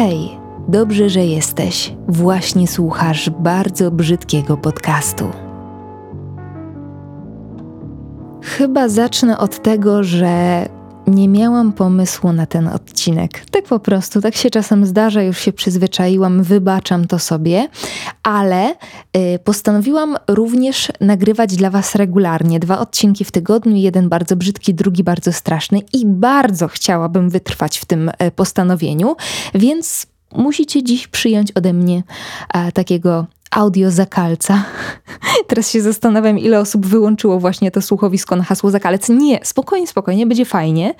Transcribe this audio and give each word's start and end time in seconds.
Hej, 0.00 0.38
dobrze, 0.68 1.10
że 1.10 1.24
jesteś. 1.24 1.92
Właśnie 2.08 2.68
słuchasz 2.68 3.30
bardzo 3.30 3.90
brzydkiego 3.90 4.56
podcastu. 4.56 5.30
Chyba 8.42 8.88
zacznę 8.88 9.38
od 9.38 9.62
tego, 9.62 10.04
że 10.04 10.66
nie 11.10 11.28
miałam 11.28 11.72
pomysłu 11.72 12.32
na 12.32 12.46
ten 12.46 12.68
odcinek. 12.68 13.44
Tak 13.50 13.64
po 13.64 13.78
prostu, 13.78 14.20
tak 14.20 14.36
się 14.36 14.50
czasem 14.50 14.86
zdarza, 14.86 15.22
już 15.22 15.38
się 15.38 15.52
przyzwyczaiłam, 15.52 16.42
wybaczam 16.42 17.06
to 17.06 17.18
sobie, 17.18 17.68
ale 18.22 18.70
y, 19.16 19.38
postanowiłam 19.44 20.16
również 20.28 20.92
nagrywać 21.00 21.56
dla 21.56 21.70
Was 21.70 21.94
regularnie. 21.94 22.60
Dwa 22.60 22.78
odcinki 22.78 23.24
w 23.24 23.32
tygodniu, 23.32 23.76
jeden 23.76 24.08
bardzo 24.08 24.36
brzydki, 24.36 24.74
drugi 24.74 25.04
bardzo 25.04 25.32
straszny 25.32 25.80
i 25.92 26.06
bardzo 26.06 26.68
chciałabym 26.68 27.30
wytrwać 27.30 27.78
w 27.78 27.84
tym 27.84 28.08
y, 28.08 28.30
postanowieniu, 28.30 29.16
więc 29.54 30.06
musicie 30.32 30.82
dziś 30.82 31.08
przyjąć 31.08 31.52
ode 31.52 31.72
mnie 31.72 32.02
a, 32.48 32.72
takiego 32.72 33.26
audio 33.50 33.90
zakalca. 33.90 34.64
Teraz 35.48 35.70
się 35.70 35.80
zastanawiam, 35.80 36.38
ile 36.38 36.60
osób 36.60 36.86
wyłączyło 36.86 37.40
właśnie 37.40 37.70
to 37.70 37.82
słuchowisko 37.82 38.36
na 38.36 38.44
hasło 38.44 38.70
zakalec. 38.70 39.08
Nie, 39.08 39.40
spokojnie, 39.44 39.86
spokojnie, 39.86 40.26
będzie 40.26 40.44
fajnie. 40.44 40.94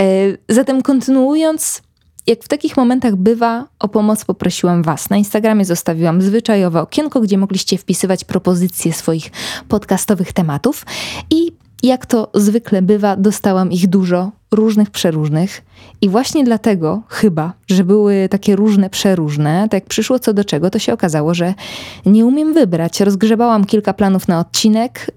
E, 0.00 0.04
zatem 0.48 0.82
kontynuując, 0.82 1.82
jak 2.26 2.44
w 2.44 2.48
takich 2.48 2.76
momentach 2.76 3.16
bywa, 3.16 3.68
o 3.78 3.88
pomoc 3.88 4.24
poprosiłam 4.24 4.82
Was. 4.82 5.10
Na 5.10 5.16
Instagramie 5.16 5.64
zostawiłam 5.64 6.22
zwyczajowe 6.22 6.80
okienko, 6.80 7.20
gdzie 7.20 7.38
mogliście 7.38 7.78
wpisywać 7.78 8.24
propozycje 8.24 8.92
swoich 8.92 9.30
podcastowych 9.68 10.32
tematów 10.32 10.86
i 11.30 11.52
jak 11.82 12.06
to 12.06 12.30
zwykle 12.34 12.82
bywa, 12.82 13.16
dostałam 13.16 13.72
ich 13.72 13.88
dużo, 13.88 14.30
różnych, 14.52 14.90
przeróżnych. 14.90 15.62
I 16.00 16.08
właśnie 16.08 16.44
dlatego, 16.44 17.02
chyba, 17.08 17.52
że 17.66 17.84
były 17.84 18.28
takie 18.30 18.56
różne, 18.56 18.90
przeróżne, 18.90 19.62
tak 19.62 19.72
jak 19.72 19.86
przyszło 19.88 20.18
co 20.18 20.34
do 20.34 20.44
czego, 20.44 20.70
to 20.70 20.78
się 20.78 20.92
okazało, 20.92 21.34
że 21.34 21.54
nie 22.06 22.26
umiem 22.26 22.54
wybrać. 22.54 23.00
Rozgrzebałam 23.00 23.64
kilka 23.64 23.92
planów 23.92 24.28
na 24.28 24.40
odcinek. 24.40 25.10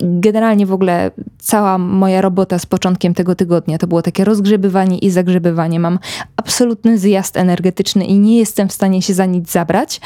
Generalnie 0.00 0.66
w 0.66 0.72
ogóle 0.72 1.10
cała 1.38 1.78
moja 1.78 2.20
robota 2.20 2.58
z 2.58 2.66
początkiem 2.66 3.14
tego 3.14 3.34
tygodnia 3.34 3.78
to 3.78 3.86
było 3.86 4.02
takie 4.02 4.24
rozgrzebywanie 4.24 4.98
i 4.98 5.10
zagrzebywanie. 5.10 5.80
Mam 5.80 5.98
absolutny 6.36 6.98
zjazd 6.98 7.36
energetyczny 7.36 8.04
i 8.04 8.18
nie 8.18 8.38
jestem 8.38 8.68
w 8.68 8.72
stanie 8.72 9.02
się 9.02 9.14
za 9.14 9.26
nic 9.26 9.50
zabrać. 9.50 10.00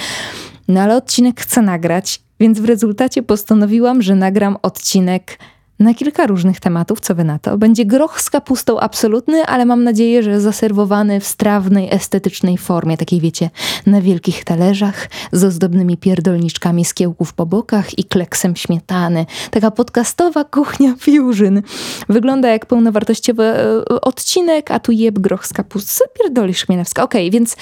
No 0.69 0.81
ale 0.81 0.97
odcinek 0.97 1.41
chcę 1.41 1.63
nagrać, 1.63 2.23
więc 2.41 2.61
w 2.61 2.65
rezultacie 2.65 3.23
postanowiłam, 3.23 4.03
że 4.03 4.15
nagram 4.15 4.57
odcinek 4.63 5.39
na 5.79 5.95
kilka 5.95 6.27
różnych 6.27 6.61
tematów, 6.61 7.01
co 7.01 7.15
wy 7.15 7.25
na 7.25 7.39
to. 7.39 7.59
Będzie 7.59 7.85
groch 7.85 8.21
z 8.21 8.31
kapustą 8.31 8.81
absolutny, 8.81 9.47
ale 9.47 9.65
mam 9.65 9.85
nadzieję, 9.85 10.23
że 10.23 10.41
zaserwowany 10.41 11.21
w 11.21 11.27
strawnej, 11.27 11.95
estetycznej 11.95 12.59
formie, 12.59 12.97
takiej 12.97 13.21
wiecie, 13.21 13.51
na 13.87 14.01
wielkich 14.01 14.45
talerzach, 14.45 15.09
z 15.33 15.45
ozdobnymi 15.45 15.97
pierdolniczkami 15.97 16.85
z 16.85 16.95
kiełków 16.95 17.33
po 17.33 17.47
bokach 17.47 17.99
i 17.99 18.05
kleksem 18.05 18.57
śmietany. 18.57 19.27
Taka 19.51 19.71
podcastowa 19.71 20.45
kuchnia 20.45 20.95
fusion. 21.05 21.63
Wygląda 22.09 22.49
jak 22.49 22.67
pełnowartościowy 22.67 23.45
e, 23.45 23.85
odcinek, 24.01 24.71
a 24.71 24.81
tu 24.81 24.93
jeb 24.93 25.19
groch 25.19 25.47
z 25.47 25.53
kapusty. 25.53 26.05
Pierdoli 26.19 26.55
Szmielewska. 26.55 27.03
Okej, 27.03 27.29
okay, 27.29 27.31
więc 27.31 27.57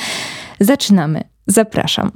zaczynamy. 0.60 1.24
Zapraszam. 1.46 2.10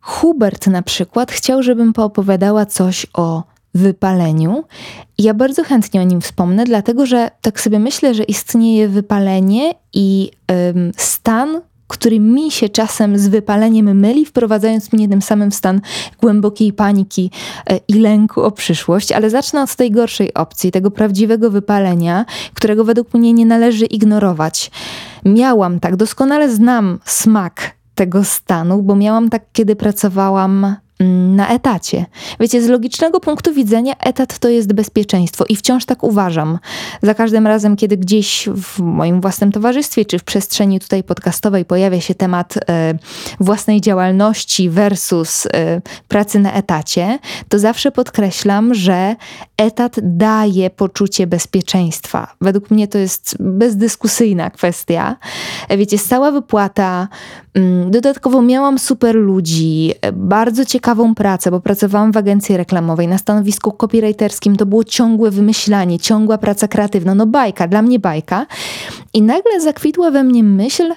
Hubert 0.00 0.66
na 0.66 0.82
przykład 0.82 1.32
chciał, 1.32 1.62
żebym 1.62 1.92
poopowiadała 1.92 2.66
coś 2.66 3.06
o 3.14 3.55
wypaleniu. 3.76 4.64
Ja 5.18 5.34
bardzo 5.34 5.64
chętnie 5.64 6.00
o 6.00 6.04
nim 6.04 6.20
wspomnę, 6.20 6.64
dlatego 6.64 7.06
że 7.06 7.30
tak 7.40 7.60
sobie 7.60 7.78
myślę, 7.78 8.14
że 8.14 8.22
istnieje 8.22 8.88
wypalenie 8.88 9.74
i 9.92 10.30
ym, 10.50 10.92
stan, 10.96 11.60
który 11.88 12.20
mi 12.20 12.50
się 12.50 12.68
czasem 12.68 13.18
z 13.18 13.28
wypaleniem 13.28 13.98
myli, 13.98 14.24
wprowadzając 14.24 14.92
mnie 14.92 15.08
tym 15.08 15.22
samym 15.22 15.50
w 15.50 15.54
stan 15.54 15.80
głębokiej 16.20 16.72
paniki 16.72 17.30
e, 17.70 17.80
i 17.88 17.94
lęku 17.94 18.42
o 18.42 18.50
przyszłość. 18.50 19.12
Ale 19.12 19.30
zacznę 19.30 19.62
od 19.62 19.76
tej 19.76 19.90
gorszej 19.90 20.34
opcji, 20.34 20.72
tego 20.72 20.90
prawdziwego 20.90 21.50
wypalenia, 21.50 22.24
którego 22.54 22.84
według 22.84 23.14
mnie 23.14 23.32
nie 23.32 23.46
należy 23.46 23.86
ignorować. 23.86 24.70
Miałam 25.24 25.80
tak, 25.80 25.96
doskonale 25.96 26.50
znam 26.50 26.98
smak 27.04 27.76
tego 27.94 28.24
stanu, 28.24 28.82
bo 28.82 28.96
miałam 28.96 29.30
tak, 29.30 29.42
kiedy 29.52 29.76
pracowałam 29.76 30.76
na 31.00 31.48
etacie. 31.48 32.06
Wiecie, 32.40 32.62
z 32.62 32.68
logicznego 32.68 33.20
punktu 33.20 33.54
widzenia 33.54 33.94
etat 33.98 34.38
to 34.38 34.48
jest 34.48 34.72
bezpieczeństwo 34.72 35.44
i 35.48 35.56
wciąż 35.56 35.84
tak 35.84 36.02
uważam. 36.02 36.58
Za 37.02 37.14
każdym 37.14 37.46
razem, 37.46 37.76
kiedy 37.76 37.96
gdzieś 37.96 38.48
w 38.48 38.80
moim 38.80 39.20
własnym 39.20 39.52
towarzystwie 39.52 40.04
czy 40.04 40.18
w 40.18 40.24
przestrzeni 40.24 40.80
tutaj 40.80 41.02
podcastowej 41.02 41.64
pojawia 41.64 42.00
się 42.00 42.14
temat 42.14 42.54
e, 42.68 42.94
własnej 43.40 43.80
działalności 43.80 44.70
versus 44.70 45.46
e, 45.46 45.80
pracy 46.08 46.38
na 46.38 46.52
etacie, 46.52 47.18
to 47.48 47.58
zawsze 47.58 47.92
podkreślam, 47.92 48.74
że 48.74 49.16
etat 49.56 49.96
daje 50.02 50.70
poczucie 50.70 51.26
bezpieczeństwa. 51.26 52.34
Według 52.40 52.70
mnie 52.70 52.88
to 52.88 52.98
jest 52.98 53.36
bezdyskusyjna 53.40 54.50
kwestia. 54.50 55.16
Wiecie, 55.78 55.98
stała 55.98 56.30
wypłata, 56.30 56.98
mm, 56.98 57.08
dodatkowo 57.90 58.42
miałam 58.42 58.78
super 58.78 59.14
ludzi, 59.14 59.92
bardzo 60.12 60.64
ciekawe 60.64 60.86
ciekawą 60.86 61.14
pracę, 61.14 61.50
bo 61.50 61.60
pracowałam 61.60 62.12
w 62.12 62.16
agencji 62.16 62.56
reklamowej 62.56 63.08
na 63.08 63.18
stanowisku 63.18 63.72
copywriterskim. 63.72 64.56
To 64.56 64.66
było 64.66 64.84
ciągłe 64.84 65.30
wymyślanie, 65.30 65.98
ciągła 65.98 66.38
praca 66.38 66.68
kreatywna. 66.68 67.14
No 67.14 67.26
bajka, 67.26 67.68
dla 67.68 67.82
mnie 67.82 67.98
bajka. 67.98 68.46
I 69.14 69.22
nagle 69.22 69.60
zakwitła 69.60 70.10
we 70.10 70.24
mnie 70.24 70.42
myśl, 70.42 70.92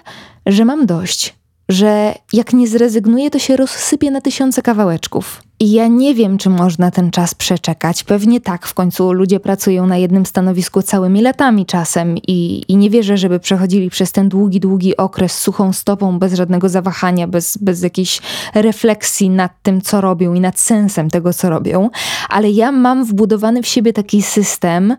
że 0.46 0.66
mam 0.66 0.86
dość 0.86 1.40
że 1.70 2.16
jak 2.34 2.54
nie 2.54 2.68
zrezygnuję, 2.68 3.30
to 3.30 3.40
się 3.40 3.58
rozsypie 3.58 4.12
na 4.12 4.22
tysiące 4.22 4.62
kawałeczków. 4.62 5.42
I 5.62 5.72
ja 5.72 5.88
nie 5.88 6.16
wiem, 6.16 6.38
czy 6.38 6.50
można 6.50 6.92
ten 6.92 7.12
czas 7.12 7.36
przeczekać. 7.36 8.04
Pewnie 8.04 8.42
tak, 8.42 8.68
w 8.68 8.74
końcu 8.74 9.14
ludzie 9.14 9.40
pracują 9.40 9.88
na 9.88 9.98
jednym 9.98 10.26
stanowisku 10.26 10.82
całymi 10.82 11.22
latami 11.22 11.66
czasem 11.66 12.18
i, 12.18 12.64
i 12.68 12.78
nie 12.78 12.90
wierzę, 12.90 13.18
żeby 13.18 13.40
przechodzili 13.40 13.90
przez 13.90 14.12
ten 14.12 14.30
długi, 14.30 14.60
długi 14.60 14.98
okres 14.98 15.38
suchą 15.38 15.74
stopą, 15.74 16.20
bez 16.20 16.34
żadnego 16.34 16.70
zawahania, 16.70 17.28
bez, 17.28 17.58
bez 17.58 17.84
jakiejś 17.84 18.22
refleksji 18.56 19.30
nad 19.30 19.52
tym, 19.64 19.82
co 19.82 20.02
robią 20.02 20.34
i 20.34 20.40
nad 20.40 20.60
sensem 20.60 21.10
tego, 21.10 21.34
co 21.34 21.50
robią. 21.50 21.90
Ale 22.30 22.50
ja 22.50 22.72
mam 22.72 23.06
wbudowany 23.06 23.64
w 23.64 23.68
siebie 23.68 23.94
taki 23.94 24.22
system, 24.22 24.96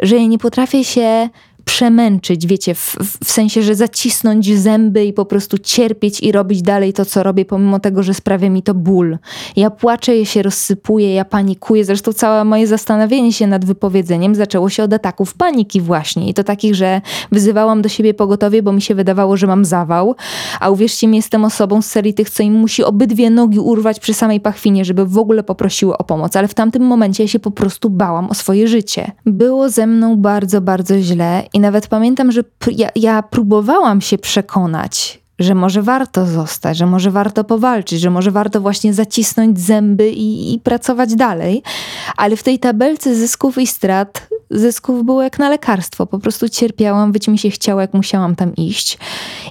że 0.00 0.16
ja 0.16 0.26
nie 0.26 0.38
potrafię 0.38 0.84
się 0.84 1.28
przemęczyć, 1.68 2.46
wiecie, 2.46 2.74
w, 2.74 2.96
w, 3.24 3.32
sensie, 3.32 3.62
że 3.62 3.74
zacisnąć 3.74 4.58
zęby 4.58 5.04
i 5.04 5.12
po 5.12 5.24
prostu 5.24 5.58
cierpieć 5.58 6.20
i 6.20 6.32
robić 6.32 6.62
dalej 6.62 6.92
to, 6.92 7.04
co 7.04 7.22
robię, 7.22 7.44
pomimo 7.44 7.80
tego, 7.80 8.02
że 8.02 8.14
sprawia 8.14 8.50
mi 8.50 8.62
to 8.62 8.74
ból. 8.74 9.18
Ja 9.56 9.70
płaczę, 9.70 10.16
ja 10.16 10.24
się 10.24 10.42
rozsypuję, 10.42 11.14
ja 11.14 11.24
panikuję. 11.24 11.84
Zresztą 11.84 12.12
całe 12.12 12.44
moje 12.44 12.66
zastanowienie 12.66 13.32
się 13.32 13.46
nad 13.46 13.64
wypowiedzeniem 13.64 14.34
zaczęło 14.34 14.68
się 14.68 14.82
od 14.82 14.92
ataków 14.92 15.34
paniki 15.34 15.80
właśnie. 15.80 16.28
I 16.28 16.34
to 16.34 16.44
takich, 16.44 16.74
że 16.74 17.00
wyzywałam 17.32 17.82
do 17.82 17.88
siebie 17.88 18.14
pogotowie, 18.14 18.62
bo 18.62 18.72
mi 18.72 18.82
się 18.82 18.94
wydawało, 18.94 19.36
że 19.36 19.46
mam 19.46 19.64
zawał. 19.64 20.14
A 20.60 20.70
uwierzcie 20.70 21.06
mi, 21.06 21.16
jestem 21.16 21.44
osobą 21.44 21.82
z 21.82 21.86
serii 21.86 22.14
tych, 22.14 22.30
co 22.30 22.42
im 22.42 22.54
musi 22.54 22.84
obydwie 22.84 23.30
nogi 23.30 23.58
urwać 23.58 24.00
przy 24.00 24.14
samej 24.14 24.40
pachwinie, 24.40 24.84
żeby 24.84 25.06
w 25.06 25.18
ogóle 25.18 25.42
poprosiły 25.42 25.98
o 25.98 26.04
pomoc. 26.04 26.36
Ale 26.36 26.48
w 26.48 26.54
tamtym 26.54 26.82
momencie 26.82 27.22
ja 27.24 27.28
się 27.28 27.38
po 27.38 27.50
prostu 27.50 27.90
bałam 27.90 28.30
o 28.30 28.34
swoje 28.34 28.68
życie. 28.68 29.10
Było 29.26 29.70
ze 29.70 29.86
mną 29.86 30.16
bardzo, 30.16 30.60
bardzo 30.60 30.98
źle 30.98 31.42
i 31.58 31.60
nawet 31.60 31.86
pamiętam, 31.86 32.32
że 32.32 32.42
ja, 32.70 32.88
ja 32.96 33.22
próbowałam 33.22 34.00
się 34.00 34.18
przekonać, 34.18 35.20
że 35.38 35.54
może 35.54 35.82
warto 35.82 36.26
zostać, 36.26 36.76
że 36.76 36.86
może 36.86 37.10
warto 37.10 37.44
powalczyć, 37.44 38.00
że 38.00 38.10
może 38.10 38.30
warto 38.30 38.60
właśnie 38.60 38.94
zacisnąć 38.94 39.60
zęby 39.60 40.10
i, 40.10 40.54
i, 40.54 40.58
pracować 40.58 41.14
dalej. 41.14 41.62
Ale 42.16 42.36
w 42.36 42.42
tej 42.42 42.58
tabelce 42.58 43.14
zysków 43.14 43.58
i 43.58 43.66
strat, 43.66 44.28
zysków 44.50 45.04
było 45.04 45.22
jak 45.22 45.38
na 45.38 45.48
lekarstwo. 45.48 46.06
Po 46.06 46.18
prostu 46.18 46.48
cierpiałam, 46.48 47.12
być 47.12 47.28
mi 47.28 47.38
się 47.38 47.50
chciało, 47.50 47.80
jak 47.80 47.94
musiałam 47.94 48.36
tam 48.36 48.56
iść. 48.56 48.98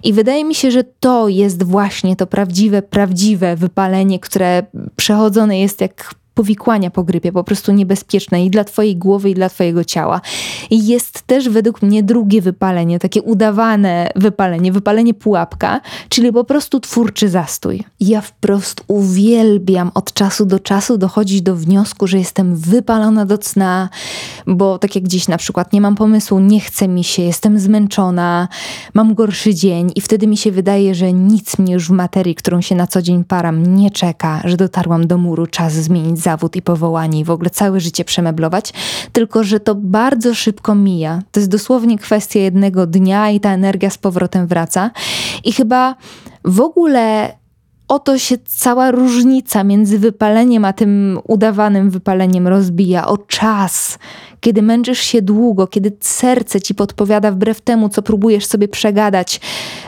I 0.04 0.14
wydaje 0.14 0.46
mi 0.46 0.56
się, 0.56 0.72
że 0.72 0.84
to 0.84 1.28
jest 1.28 1.64
właśnie 1.64 2.16
to 2.16 2.28
prawdziwe, 2.28 2.82
prawdziwe 2.82 3.56
wypalenie, 3.56 4.20
które 4.20 4.64
przechodzone 4.96 5.60
jest 5.60 5.82
jak 5.82 6.16
powikłania 6.38 6.90
po 6.90 7.04
grypie, 7.04 7.32
po 7.32 7.44
prostu 7.44 7.72
niebezpieczne 7.72 8.46
i 8.46 8.50
dla 8.50 8.64
twojej 8.64 8.96
głowy, 8.96 9.30
i 9.30 9.34
dla 9.34 9.50
twojego 9.50 9.84
ciała. 9.84 10.22
I 10.70 10.88
jest 10.88 11.22
też 11.22 11.50
według 11.50 11.82
mnie 11.82 12.04
drugie 12.04 12.42
wypalenie, 12.42 13.00
takie 13.00 13.22
udawane 13.22 14.10
wypalenie, 14.16 14.72
wypalenie 14.72 15.14
pułapka, 15.14 15.82
czyli 16.10 16.34
po 16.34 16.44
prostu 16.44 16.80
twórczy 16.80 17.30
zastój. 17.30 17.84
Ja 18.00 18.22
wprost 18.22 18.84
uwielbiam 18.88 19.92
od 19.94 20.14
czasu 20.14 20.46
do 20.46 20.60
czasu 20.60 20.98
dochodzić 20.98 21.42
do 21.42 21.56
wniosku, 21.56 22.08
że 22.08 22.18
jestem 22.18 22.56
wypalona 22.56 23.26
do 23.26 23.38
cna, 23.38 23.90
bo 24.48 24.80
tak 24.80 24.96
jak 24.96 25.04
gdzieś 25.04 25.28
na 25.28 25.38
przykład 25.38 25.74
nie 25.74 25.82
mam 25.82 25.96
pomysłu, 25.96 26.40
nie 26.40 26.60
chce 26.60 26.88
mi 26.88 27.04
się, 27.04 27.24
jestem 27.24 27.60
zmęczona, 27.60 28.48
mam 28.94 29.14
gorszy 29.14 29.56
dzień 29.56 29.92
i 29.96 30.02
wtedy 30.02 30.28
mi 30.28 30.38
się 30.38 30.52
wydaje, 30.52 30.96
że 30.96 31.14
nic 31.14 31.58
mnie 31.58 31.74
już 31.74 31.88
w 31.88 31.92
materii, 31.92 32.36
którą 32.36 32.62
się 32.62 32.76
na 32.76 32.88
co 32.88 33.02
dzień 33.02 33.24
param, 33.24 33.76
nie 33.76 33.92
czeka, 33.92 34.42
że 34.46 34.58
dotarłam 34.58 35.08
do 35.08 35.18
muru, 35.18 35.48
czas 35.48 35.74
zmienić 35.74 36.20
zawód 36.28 36.56
i 36.56 36.62
powołanie 36.62 37.20
i 37.20 37.24
w 37.24 37.32
ogóle 37.32 37.50
całe 37.50 37.80
życie 37.80 38.06
przemeblować, 38.06 38.74
tylko 39.12 39.44
że 39.44 39.60
to 39.60 39.76
bardzo 39.76 40.36
szybko 40.36 40.76
mija. 40.76 41.22
To 41.32 41.40
jest 41.40 41.50
dosłownie 41.50 41.98
kwestia 41.98 42.40
jednego 42.40 42.88
dnia 42.88 43.30
i 43.30 43.40
ta 43.40 43.54
energia 43.54 43.90
z 43.90 43.98
powrotem 43.98 44.48
wraca. 44.48 44.92
I 45.44 45.54
chyba 45.54 45.96
w 46.44 46.62
ogóle 46.62 47.34
oto 47.88 48.18
się 48.18 48.36
cała 48.46 48.92
różnica 48.92 49.64
między 49.64 50.00
wypaleniem 50.00 50.66
a 50.66 50.74
tym 50.74 51.20
udawanym 51.28 51.90
wypaleniem 51.90 52.48
rozbija. 52.48 53.08
O 53.08 53.18
czas, 53.18 54.00
kiedy 54.40 54.62
męczysz 54.62 55.00
się 55.00 55.22
długo, 55.22 55.68
kiedy 55.68 55.98
serce 56.02 56.62
ci 56.62 56.76
podpowiada 56.76 57.32
wbrew 57.32 57.62
temu, 57.62 57.90
co 57.90 58.02
próbujesz 58.02 58.46
sobie 58.46 58.68
przegadać, 58.68 59.42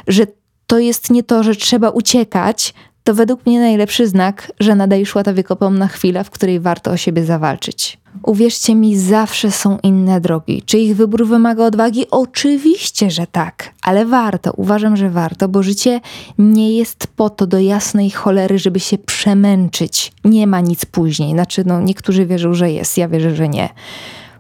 że 0.08 0.28
to 0.68 0.80
jest 0.80 1.10
nie 1.10 1.24
to, 1.24 1.44
że 1.44 1.56
trzeba 1.56 1.90
uciekać, 1.90 2.74
to 3.10 3.16
według 3.16 3.46
mnie 3.46 3.60
najlepszy 3.60 4.08
znak, 4.08 4.52
że 4.60 4.76
nadejszła 4.76 5.24
ta 5.24 5.34
wykopomna 5.34 5.88
chwila, 5.88 6.24
w 6.24 6.30
której 6.30 6.60
warto 6.60 6.92
o 6.92 6.98
siebie 6.98 7.26
zawalczyć. 7.26 7.98
Uwierzcie 8.24 8.76
mi, 8.76 8.98
zawsze 8.98 9.52
są 9.52 9.78
inne 9.84 10.22
drogi. 10.22 10.62
Czy 10.66 10.78
ich 10.78 10.96
wybór 10.96 11.28
wymaga 11.28 11.66
odwagi? 11.66 12.06
Oczywiście, 12.12 13.12
że 13.12 13.28
tak, 13.28 13.74
ale 13.82 14.06
warto, 14.06 14.54
uważam, 14.58 14.98
że 14.98 15.10
warto, 15.10 15.48
bo 15.48 15.64
życie 15.64 16.02
nie 16.38 16.78
jest 16.78 17.08
po 17.08 17.30
to 17.30 17.48
do 17.48 17.60
jasnej 17.60 18.10
cholery, 18.10 18.60
żeby 18.60 18.80
się 18.80 18.98
przemęczyć. 18.98 20.12
Nie 20.26 20.48
ma 20.48 20.62
nic 20.62 20.86
później. 20.86 21.32
Znaczy, 21.32 21.64
no, 21.66 21.82
niektórzy 21.82 22.26
wierzą, 22.26 22.54
że 22.54 22.72
jest, 22.72 22.98
ja 22.98 23.08
wierzę, 23.08 23.36
że 23.36 23.50
nie. 23.50 23.70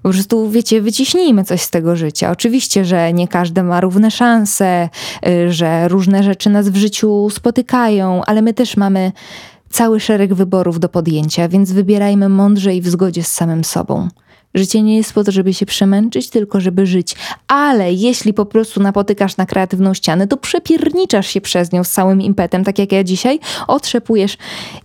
Po 0.03 0.09
prostu, 0.09 0.49
wiecie, 0.49 0.81
wyciśnijmy 0.81 1.43
coś 1.43 1.61
z 1.61 1.69
tego 1.69 1.95
życia. 1.95 2.31
Oczywiście, 2.31 2.85
że 2.85 3.13
nie 3.13 3.27
każdy 3.27 3.63
ma 3.63 3.81
równe 3.81 4.11
szanse, 4.11 4.89
y, 5.27 5.51
że 5.51 5.87
różne 5.87 6.23
rzeczy 6.23 6.49
nas 6.49 6.69
w 6.69 6.75
życiu 6.75 7.29
spotykają, 7.29 8.21
ale 8.25 8.41
my 8.41 8.53
też 8.53 8.77
mamy 8.77 9.11
cały 9.69 9.99
szereg 9.99 10.33
wyborów 10.33 10.79
do 10.79 10.89
podjęcia, 10.89 11.47
więc 11.47 11.71
wybierajmy 11.71 12.29
mądrze 12.29 12.75
i 12.75 12.81
w 12.81 12.87
zgodzie 12.87 13.23
z 13.23 13.31
samym 13.31 13.63
sobą. 13.63 14.07
Życie 14.55 14.81
nie 14.81 14.97
jest 14.97 15.13
po 15.13 15.23
to, 15.23 15.31
żeby 15.31 15.53
się 15.53 15.65
przemęczyć, 15.65 16.29
tylko 16.29 16.61
żeby 16.61 16.85
żyć. 16.85 17.15
Ale 17.47 17.93
jeśli 17.93 18.33
po 18.33 18.45
prostu 18.45 18.79
napotykasz 18.79 19.37
na 19.37 19.45
kreatywną 19.45 19.93
ścianę, 19.93 20.27
to 20.27 20.37
przepierniczasz 20.37 21.27
się 21.27 21.41
przez 21.41 21.71
nią 21.71 21.83
z 21.83 21.91
całym 21.91 22.21
impetem, 22.21 22.63
tak 22.63 22.79
jak 22.79 22.91
ja 22.91 23.03
dzisiaj, 23.03 23.39
otrzepujesz 23.67 24.37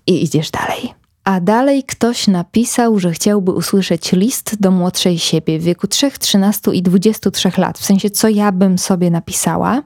i 0.07 0.25
idziesz 0.25 0.51
dalej. 0.51 1.04
A 1.25 1.41
dalej 1.41 1.85
ktoś 1.85 2.29
napisał, 2.29 2.99
że 2.99 3.13
chciałby 3.13 3.53
usłyszeć 3.53 4.13
list 4.13 4.57
do 4.61 4.71
młodszej 4.71 5.19
siebie 5.19 5.59
w 5.59 5.63
wieku 5.63 5.87
3, 5.87 6.11
13 6.11 6.71
i 6.75 6.83
23 6.83 7.51
lat. 7.59 7.79
W 7.79 7.85
sensie, 7.85 8.11
co 8.11 8.29
ja 8.29 8.53
bym 8.53 8.79
sobie 8.79 9.11
napisała. 9.11 9.83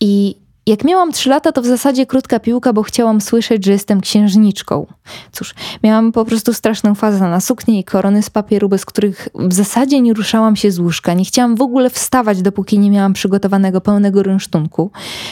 I 0.00 0.36
jak 0.66 0.84
miałam 0.84 1.12
3 1.12 1.28
lata, 1.30 1.52
to 1.52 1.62
w 1.62 1.66
zasadzie 1.66 2.06
krótka 2.06 2.40
piłka, 2.40 2.72
bo 2.72 2.82
chciałam 2.82 3.20
słyszeć, 3.20 3.64
że 3.64 3.72
jestem 3.72 4.00
księżniczką. 4.00 4.86
Cóż, 5.32 5.54
miałam 5.82 6.12
po 6.12 6.24
prostu 6.24 6.54
straszną 6.54 6.94
fazę 6.94 7.20
na 7.20 7.40
suknię 7.40 7.78
i 7.78 7.84
korony 7.84 8.22
z 8.22 8.30
papieru, 8.30 8.68
bez 8.68 8.84
których 8.84 9.28
w 9.34 9.52
zasadzie 9.52 10.00
nie 10.00 10.14
ruszałam 10.14 10.56
się 10.56 10.70
z 10.70 10.78
łóżka. 10.78 11.14
Nie 11.14 11.24
chciałam 11.24 11.56
w 11.56 11.62
ogóle 11.62 11.90
wstawać, 11.90 12.42
dopóki 12.42 12.78
nie 12.78 12.90
miałam 12.90 13.12
przygotowanego 13.12 13.80
pełnego 13.80 14.22
rynsztunku. 14.22 14.90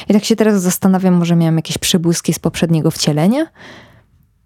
I 0.08 0.12
tak 0.12 0.24
się 0.24 0.36
teraz 0.36 0.62
zastanawiam, 0.62 1.14
może 1.14 1.36
miałam 1.36 1.56
jakieś 1.56 1.78
przebłyski 1.78 2.32
z 2.34 2.38
poprzedniego 2.38 2.90
wcielenia? 2.90 3.46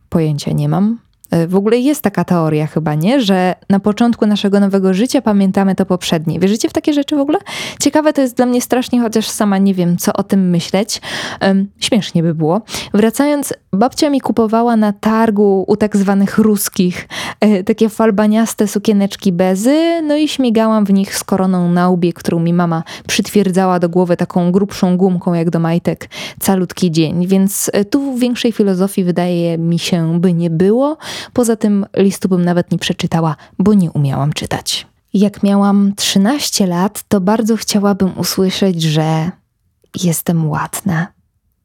Pojęcia 0.09 0.53
nie 0.53 0.69
mam. 0.69 0.99
E, 1.31 1.47
w 1.47 1.57
ogóle 1.57 1.79
jest 1.79 2.03
taka 2.03 2.25
teoria 2.25 2.67
chyba, 2.67 2.95
nie? 2.95 3.21
Że 3.21 3.55
na 3.71 3.81
początku 3.81 4.27
naszego 4.27 4.61
nowego 4.61 4.95
życia 4.95 5.23
pamiętamy 5.23 5.75
to 5.75 5.87
poprzednie. 5.87 6.41
Wierzycie 6.41 6.69
w 6.69 6.73
takie 6.73 6.93
rzeczy 6.93 7.17
w 7.17 7.21
ogóle? 7.21 7.39
Ciekawe 7.81 8.13
to 8.13 8.21
jest 8.21 8.37
dla 8.37 8.47
mnie 8.47 8.61
strasznie, 8.61 9.01
chociaż 9.01 9.29
sama 9.29 9.59
nie 9.59 9.75
wiem, 9.75 9.97
co 9.97 10.13
o 10.13 10.23
tym 10.23 10.51
myśleć. 10.51 11.01
Um, 11.43 11.69
śmiesznie 11.79 12.23
by 12.23 12.35
było. 12.35 12.61
Wracając, 12.95 13.55
babcia 13.73 14.11
mi 14.11 14.21
kupowała 14.21 14.77
na 14.77 14.93
targu 14.93 15.65
u 15.69 15.77
tak 15.77 15.97
zwanych 15.97 16.39
ruskich 16.39 17.09
e, 17.41 17.65
takie 17.65 17.89
falbaniaste 17.89 18.69
sukieneczki 18.69 19.33
bezy, 19.33 20.03
no 20.03 20.17
i 20.17 20.29
śmigałam 20.29 20.85
w 20.85 20.93
nich 20.93 21.17
z 21.17 21.25
koroną 21.25 21.73
na 21.73 21.89
łbie, 21.89 22.13
którą 22.13 22.39
mi 22.39 22.53
mama 22.53 22.83
przytwierdzała 23.07 23.79
do 23.79 23.89
głowy 23.89 24.17
taką 24.17 24.53
grubszą 24.53 24.97
gumką 24.97 25.35
jak 25.35 25.51
do 25.51 25.59
majtek 25.59 26.09
calutki 26.41 26.91
dzień. 26.91 27.27
Więc 27.27 27.71
e, 27.73 27.85
tu 27.85 28.17
większej 28.17 28.53
filozofii 28.53 29.05
wydaje 29.05 29.59
mi 29.59 29.79
się 29.79 30.21
by 30.21 30.33
nie 30.33 30.51
było. 30.51 30.97
Poza 31.33 31.57
tym 31.57 31.87
listu 31.97 32.29
bym 32.29 32.45
nawet 32.45 32.73
nie 32.73 32.79
przeczytała, 32.79 33.37
bo 33.59 33.75
nie 33.75 33.91
umiałam 33.91 34.33
czytać. 34.33 34.87
Jak 35.15 35.43
miałam 35.43 35.93
13 35.97 36.67
lat, 36.67 37.05
to 37.09 37.21
bardzo 37.21 37.57
chciałabym 37.57 38.19
usłyszeć, 38.19 38.83
że 38.83 39.31
jestem 40.03 40.49
ładna. 40.49 41.16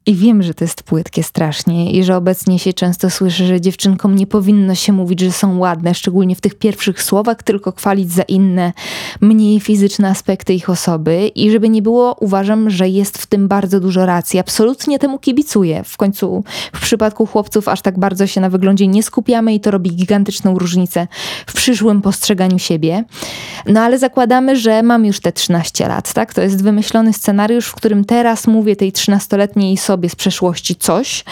I 0.06 0.14
wiem, 0.14 0.42
że 0.42 0.54
to 0.54 0.64
jest 0.64 0.82
płytkie 0.82 1.22
strasznie 1.22 1.92
i 1.92 2.04
że 2.04 2.16
obecnie 2.16 2.58
się 2.58 2.72
często 2.72 3.10
słyszy, 3.10 3.46
że 3.46 3.60
dziewczynkom 3.60 4.16
nie 4.16 4.26
powinno 4.26 4.74
się 4.74 4.92
mówić, 4.92 5.20
że 5.20 5.32
są 5.32 5.58
ładne, 5.58 5.94
szczególnie 5.94 6.36
w 6.36 6.40
tych 6.40 6.54
pierwszych 6.54 7.02
słowach, 7.02 7.42
tylko 7.42 7.72
chwalić 7.72 8.12
za 8.12 8.22
inne, 8.22 8.72
mniej 9.20 9.60
fizyczne 9.60 10.08
aspekty 10.08 10.54
ich 10.54 10.70
osoby. 10.70 11.30
I 11.34 11.50
żeby 11.50 11.68
nie 11.68 11.82
było, 11.82 12.16
uważam, 12.20 12.70
że 12.70 12.88
jest 12.88 13.18
w 13.18 13.26
tym 13.26 13.48
bardzo 13.48 13.80
dużo 13.80 14.06
racji. 14.06 14.38
Absolutnie 14.38 14.98
temu 14.98 15.18
kibicuję. 15.18 15.82
W 15.84 15.96
końcu 15.96 16.44
w 16.72 16.80
przypadku 16.80 17.26
chłopców 17.26 17.68
aż 17.68 17.82
tak 17.82 17.98
bardzo 17.98 18.26
się 18.26 18.40
na 18.40 18.50
wyglądzie 18.50 18.86
nie 18.86 19.02
skupiamy 19.02 19.54
i 19.54 19.60
to 19.60 19.70
robi 19.70 19.90
gigantyczną 19.90 20.58
różnicę 20.58 21.06
w 21.46 21.52
przyszłym 21.52 22.02
postrzeganiu 22.02 22.58
siebie. 22.58 23.04
No 23.66 23.80
ale 23.80 23.98
zakładamy, 23.98 24.56
że 24.56 24.82
mam 24.82 25.04
już 25.04 25.20
te 25.20 25.32
13 25.32 25.88
lat, 25.88 26.12
tak? 26.12 26.34
To 26.34 26.42
jest 26.42 26.62
wymyślony 26.62 27.12
scenariusz, 27.12 27.66
w 27.66 27.74
którym 27.74 28.04
teraz 28.04 28.46
mówię 28.46 28.76
tej 28.76 28.92
13-letniej 28.92 29.76
sobie, 29.76 29.91
sobie 29.92 30.08
z 30.08 30.16
przeszłości 30.16 30.76
coś. 30.76 31.24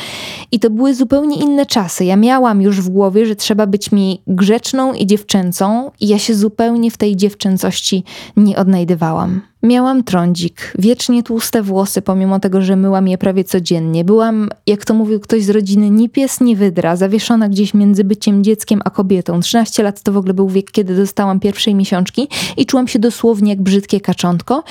I 0.52 0.60
to 0.60 0.70
były 0.70 0.94
zupełnie 0.94 1.36
inne 1.36 1.66
czasy. 1.66 2.04
Ja 2.04 2.16
miałam 2.16 2.62
już 2.62 2.80
w 2.80 2.88
głowie, 2.88 3.26
że 3.26 3.36
trzeba 3.36 3.66
być 3.66 3.92
mi 3.92 4.22
grzeczną 4.26 4.92
i 4.94 5.06
dziewczęcą, 5.06 5.90
i 6.00 6.08
ja 6.08 6.18
się 6.18 6.34
zupełnie 6.34 6.90
w 6.90 6.96
tej 6.96 7.16
dziewczęcości 7.16 8.04
nie 8.36 8.56
odnajdywałam. 8.56 9.49
Miałam 9.62 10.04
trądzik, 10.04 10.72
wiecznie 10.78 11.22
tłuste 11.22 11.62
włosy, 11.62 12.02
pomimo 12.02 12.40
tego, 12.40 12.62
że 12.62 12.76
myłam 12.76 13.08
je 13.08 13.18
prawie 13.18 13.44
codziennie. 13.44 14.04
Byłam, 14.04 14.48
jak 14.66 14.84
to 14.84 14.94
mówił 14.94 15.20
ktoś 15.20 15.44
z 15.44 15.50
rodziny, 15.50 15.90
ni 15.90 16.08
pies, 16.08 16.40
ni 16.40 16.56
wydra, 16.56 16.96
zawieszona 16.96 17.48
gdzieś 17.48 17.74
między 17.74 18.04
byciem 18.04 18.44
dzieckiem 18.44 18.80
a 18.84 18.90
kobietą. 18.90 19.40
13 19.40 19.82
lat 19.82 20.02
to 20.02 20.12
w 20.12 20.16
ogóle 20.16 20.34
był 20.34 20.48
wiek, 20.48 20.70
kiedy 20.70 20.96
dostałam 20.96 21.40
pierwszej 21.40 21.74
miesiączki 21.74 22.28
i 22.56 22.66
czułam 22.66 22.88
się 22.88 22.98
dosłownie 22.98 23.50
jak 23.50 23.62
brzydkie 23.62 24.00
kaczątko. 24.00 24.64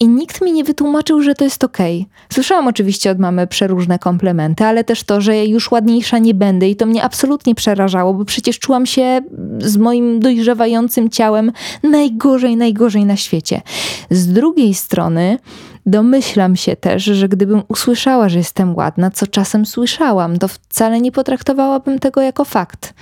I 0.00 0.08
nikt 0.08 0.42
mi 0.42 0.52
nie 0.52 0.64
wytłumaczył, 0.64 1.22
że 1.22 1.34
to 1.34 1.44
jest 1.44 1.64
okej. 1.64 1.96
Okay. 1.96 2.32
Słyszałam 2.32 2.68
oczywiście 2.68 3.10
od 3.10 3.18
mamy 3.18 3.46
przeróżne 3.46 3.98
komplementy, 3.98 4.64
ale 4.64 4.84
też 4.84 5.04
to, 5.04 5.20
że 5.20 5.46
już 5.46 5.70
ładniejsza 5.70 6.18
nie 6.18 6.34
będę 6.34 6.68
i 6.68 6.76
to 6.76 6.86
mnie 6.86 7.02
absolutnie 7.02 7.54
przerażało, 7.54 8.14
bo 8.14 8.24
przecież 8.24 8.58
czułam 8.58 8.86
się 8.86 9.20
z 9.58 9.76
moim 9.76 10.20
dojrzewającym 10.20 11.10
ciałem 11.10 11.52
najgorzej, 11.82 12.56
najgorzej 12.56 13.04
na 13.04 13.16
świecie. 13.16 13.62
Z 14.10 14.29
drugiej 14.32 14.74
strony 14.74 15.38
domyślam 15.86 16.56
się 16.56 16.76
też, 16.76 17.04
że 17.04 17.28
gdybym 17.28 17.62
usłyszała, 17.68 18.28
że 18.28 18.38
jestem 18.38 18.76
ładna, 18.76 19.10
co 19.10 19.26
czasem 19.26 19.66
słyszałam, 19.66 20.38
to 20.38 20.48
wcale 20.48 21.00
nie 21.00 21.12
potraktowałabym 21.12 21.98
tego 21.98 22.20
jako 22.20 22.44
fakt. 22.44 22.94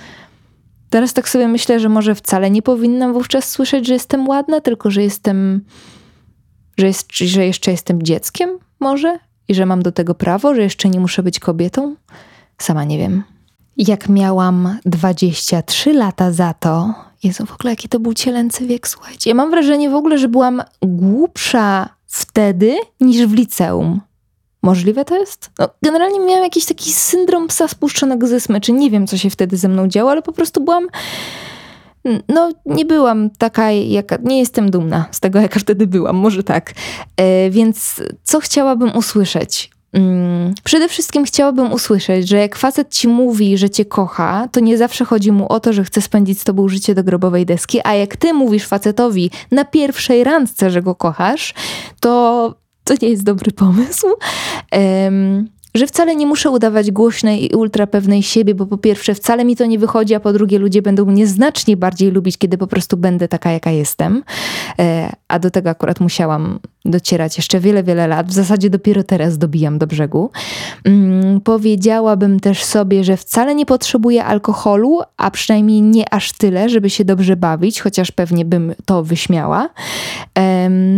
Teraz 0.89 1.13
tak 1.13 1.29
sobie 1.29 1.47
myślę, 1.47 1.79
że 1.79 1.89
może 1.89 2.15
wcale 2.15 2.51
nie 2.51 2.61
powinnam 2.61 3.13
wówczas 3.13 3.49
słyszeć, 3.49 3.87
że 3.87 3.93
jestem 3.93 4.27
ładna, 4.27 4.61
tylko 4.61 4.91
że 4.91 5.03
jestem, 5.03 5.65
że, 6.77 6.87
jest, 6.87 7.13
że 7.13 7.45
jeszcze 7.45 7.71
jestem 7.71 8.03
dzieckiem, 8.03 8.49
może? 8.79 9.19
I 9.47 9.55
że 9.55 9.65
mam 9.65 9.81
do 9.81 9.91
tego 9.91 10.15
prawo, 10.15 10.55
że 10.55 10.61
jeszcze 10.61 10.89
nie 10.89 10.99
muszę 10.99 11.23
być 11.23 11.39
kobietą? 11.39 11.95
Sama 12.57 12.83
nie 12.83 12.97
wiem. 12.97 13.23
Jak 13.77 14.09
miałam 14.09 14.77
23 14.85 15.93
lata 15.93 16.31
za 16.31 16.53
to, 16.53 16.93
Jezu, 17.23 17.45
w 17.45 17.53
ogóle 17.53 17.71
jaki 17.71 17.89
to 17.89 17.99
był 17.99 18.13
cielęcy 18.13 18.67
wiek, 18.67 18.87
słuchajcie. 18.87 19.29
Ja 19.29 19.35
mam 19.35 19.51
wrażenie 19.51 19.89
w 19.89 19.95
ogóle, 19.95 20.17
że 20.17 20.27
byłam 20.27 20.63
głupsza 20.81 21.89
wtedy 22.07 22.75
niż 23.01 23.25
w 23.25 23.33
liceum. 23.33 24.01
Możliwe 24.61 25.05
to 25.05 25.17
jest? 25.17 25.51
No, 25.59 25.69
generalnie 25.83 26.19
miałam 26.19 26.43
jakiś 26.43 26.65
taki 26.65 26.91
syndrom 26.93 27.47
psa 27.47 27.67
spuszczonego 27.67 28.27
ze 28.27 28.39
smyczy. 28.39 28.71
Nie 28.71 28.91
wiem, 28.91 29.07
co 29.07 29.17
się 29.17 29.29
wtedy 29.29 29.57
ze 29.57 29.67
mną 29.67 29.87
działo, 29.87 30.11
ale 30.11 30.21
po 30.21 30.31
prostu 30.31 30.63
byłam... 30.63 30.87
No, 32.29 32.51
nie 32.65 32.85
byłam 32.85 33.29
taka, 33.29 33.71
jaka... 33.71 34.17
Nie 34.23 34.39
jestem 34.39 34.71
dumna 34.71 35.05
z 35.11 35.19
tego, 35.19 35.39
jaka 35.39 35.59
wtedy 35.59 35.87
byłam. 35.87 36.15
Może 36.15 36.43
tak. 36.43 36.73
E, 37.17 37.49
więc 37.49 38.01
co 38.23 38.39
chciałabym 38.39 38.95
usłyszeć? 38.95 39.71
Mm, 39.93 40.53
przede 40.63 40.87
wszystkim 40.87 41.25
chciałabym 41.25 41.73
usłyszeć, 41.73 42.29
że 42.29 42.37
jak 42.37 42.55
facet 42.55 42.93
ci 42.93 43.07
mówi, 43.07 43.57
że 43.57 43.69
cię 43.69 43.85
kocha, 43.85 44.47
to 44.51 44.59
nie 44.59 44.77
zawsze 44.77 45.05
chodzi 45.05 45.31
mu 45.31 45.47
o 45.51 45.59
to, 45.59 45.73
że 45.73 45.83
chce 45.83 46.01
spędzić 46.01 46.41
z 46.41 46.43
tobą 46.43 46.67
życie 46.67 46.95
do 46.95 47.03
grobowej 47.03 47.45
deski, 47.45 47.79
a 47.83 47.93
jak 47.93 48.17
ty 48.17 48.33
mówisz 48.33 48.65
facetowi 48.65 49.31
na 49.51 49.65
pierwszej 49.65 50.23
randce, 50.23 50.69
że 50.69 50.81
go 50.81 50.95
kochasz, 50.95 51.53
to 51.99 52.53
to 52.83 52.93
nie 53.01 53.09
jest 53.09 53.23
dobry 53.23 53.51
pomysł. 53.51 54.07
Um, 54.71 55.49
że 55.75 55.87
wcale 55.87 56.15
nie 56.15 56.25
muszę 56.25 56.49
udawać 56.49 56.91
głośnej 56.91 57.51
i 57.51 57.55
ultra 57.55 57.87
pewnej 57.87 58.23
siebie, 58.23 58.55
bo 58.55 58.65
po 58.65 58.77
pierwsze 58.77 59.15
wcale 59.15 59.45
mi 59.45 59.55
to 59.55 59.65
nie 59.65 59.79
wychodzi, 59.79 60.15
a 60.15 60.19
po 60.19 60.33
drugie 60.33 60.59
ludzie 60.59 60.81
będą 60.81 61.05
mnie 61.05 61.27
znacznie 61.27 61.77
bardziej 61.77 62.11
lubić, 62.11 62.37
kiedy 62.37 62.57
po 62.57 62.67
prostu 62.67 62.97
będę 62.97 63.27
taka, 63.27 63.51
jaka 63.51 63.71
jestem. 63.71 64.23
E, 64.79 65.13
a 65.27 65.39
do 65.39 65.51
tego 65.51 65.69
akurat 65.69 65.99
musiałam 65.99 66.59
docierać 66.85 67.37
jeszcze 67.37 67.59
wiele, 67.59 67.83
wiele 67.83 68.07
lat. 68.07 68.27
W 68.27 68.33
zasadzie 68.33 68.69
dopiero 68.69 69.03
teraz 69.03 69.37
dobijam 69.37 69.77
do 69.77 69.87
brzegu. 69.87 70.31
Mm, 70.83 71.41
powiedziałabym 71.41 72.39
też 72.39 72.63
sobie, 72.63 73.03
że 73.03 73.17
wcale 73.17 73.55
nie 73.55 73.65
potrzebuję 73.65 74.25
alkoholu, 74.25 74.99
a 75.17 75.31
przynajmniej 75.31 75.81
nie 75.81 76.13
aż 76.13 76.31
tyle, 76.31 76.69
żeby 76.69 76.89
się 76.89 77.05
dobrze 77.05 77.35
bawić, 77.35 77.81
chociaż 77.81 78.11
pewnie 78.11 78.45
bym 78.45 78.73
to 78.85 79.03
wyśmiała. 79.03 79.69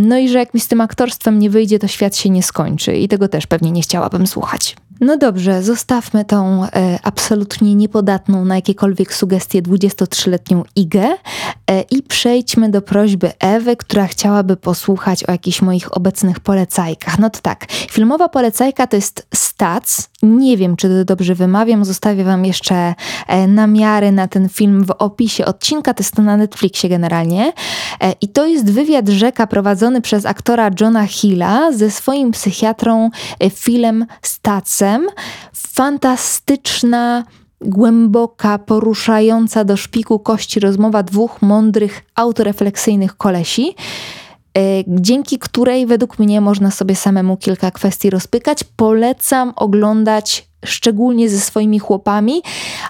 no 0.02 0.18
i 0.18 0.30
że 0.30 0.40
jak 0.40 0.54
mi 0.54 0.60
z 0.60 0.68
tym 0.68 0.82
aktorstwem 0.82 1.40
nie 1.40 1.50
wyjdzie, 1.50 1.80
to 1.80 1.88
świat 1.88 2.16
się 2.16 2.30
nie 2.30 2.44
skończy 2.44 2.98
i 2.98 3.08
tego 3.08 3.28
też 3.28 3.48
pewnie 3.48 3.72
nie 3.72 3.82
chciałabym 3.82 4.28
słuchać. 4.28 4.76
No 5.02 5.18
dobrze, 5.18 5.64
zostawmy 5.64 6.26
tą 6.26 6.66
e, 6.66 7.00
absolutnie 7.04 7.76
niepodatną 7.76 8.46
na 8.46 8.56
jakiekolwiek 8.56 9.14
sugestie 9.14 9.62
23-letnią 9.62 10.64
Igę 10.76 11.10
e, 11.72 11.82
i 11.82 12.04
przejdźmy 12.04 12.70
do 12.70 12.82
prośby 12.82 13.32
Ewy, 13.40 13.76
która 13.76 14.08
chciałaby 14.08 14.58
posłuchać 14.58 15.24
o 15.24 15.32
jakichś 15.32 15.62
moich 15.62 15.98
obecnych 15.98 16.40
polecajkach. 16.40 17.20
No 17.20 17.30
to 17.30 17.40
tak, 17.42 17.66
filmowa 17.72 18.30
polecajka 18.30 18.88
to 18.88 18.96
jest 18.96 19.28
Stac. 19.34 20.10
Nie 20.24 20.58
wiem, 20.58 20.76
czy 20.76 20.90
to 20.90 21.06
dobrze 21.06 21.36
wymawiam, 21.36 21.86
zostawię 21.86 22.24
wam 22.24 22.46
jeszcze 22.46 22.94
e, 23.28 23.48
namiary 23.48 24.12
na 24.12 24.28
ten 24.28 24.50
film 24.50 24.86
w 24.86 24.92
opisie 24.92 25.46
odcinka, 25.46 25.94
to 25.94 26.04
jest 26.04 26.16
to 26.16 26.22
na 26.22 26.38
Netflixie 26.38 26.90
generalnie. 26.90 27.54
E, 28.02 28.16
I 28.22 28.28
to 28.28 28.46
jest 28.46 28.72
wywiad 28.72 29.10
rzeka 29.10 29.48
prowadzony 29.48 30.02
przez 30.02 30.26
aktora 30.26 30.72
Johna 30.82 31.08
Hilla 31.08 31.72
ze 31.72 31.92
swoim 31.92 32.32
psychiatrą 32.32 33.10
e, 33.40 33.50
Philem 33.50 34.06
Stacem 34.42 35.08
Fantastyczna, 35.54 37.24
głęboka, 37.62 38.60
poruszająca 38.60 39.64
do 39.64 39.78
szpiku 39.78 40.20
kości 40.20 40.60
rozmowa 40.60 41.04
dwóch 41.04 41.42
mądrych, 41.42 42.02
autorefleksyjnych 42.16 43.18
kolesi 43.18 43.76
e, 44.58 44.62
dzięki 44.88 45.40
której 45.40 45.86
według 45.86 46.20
mnie 46.20 46.42
można 46.42 46.72
sobie 46.72 46.96
samemu 46.96 47.38
kilka 47.38 47.72
kwestii 47.72 48.10
rozpykać. 48.10 48.64
Polecam 48.64 49.54
oglądać 49.56 50.48
szczególnie 50.66 51.30
ze 51.30 51.40
swoimi 51.40 51.80
chłopami, 51.80 52.42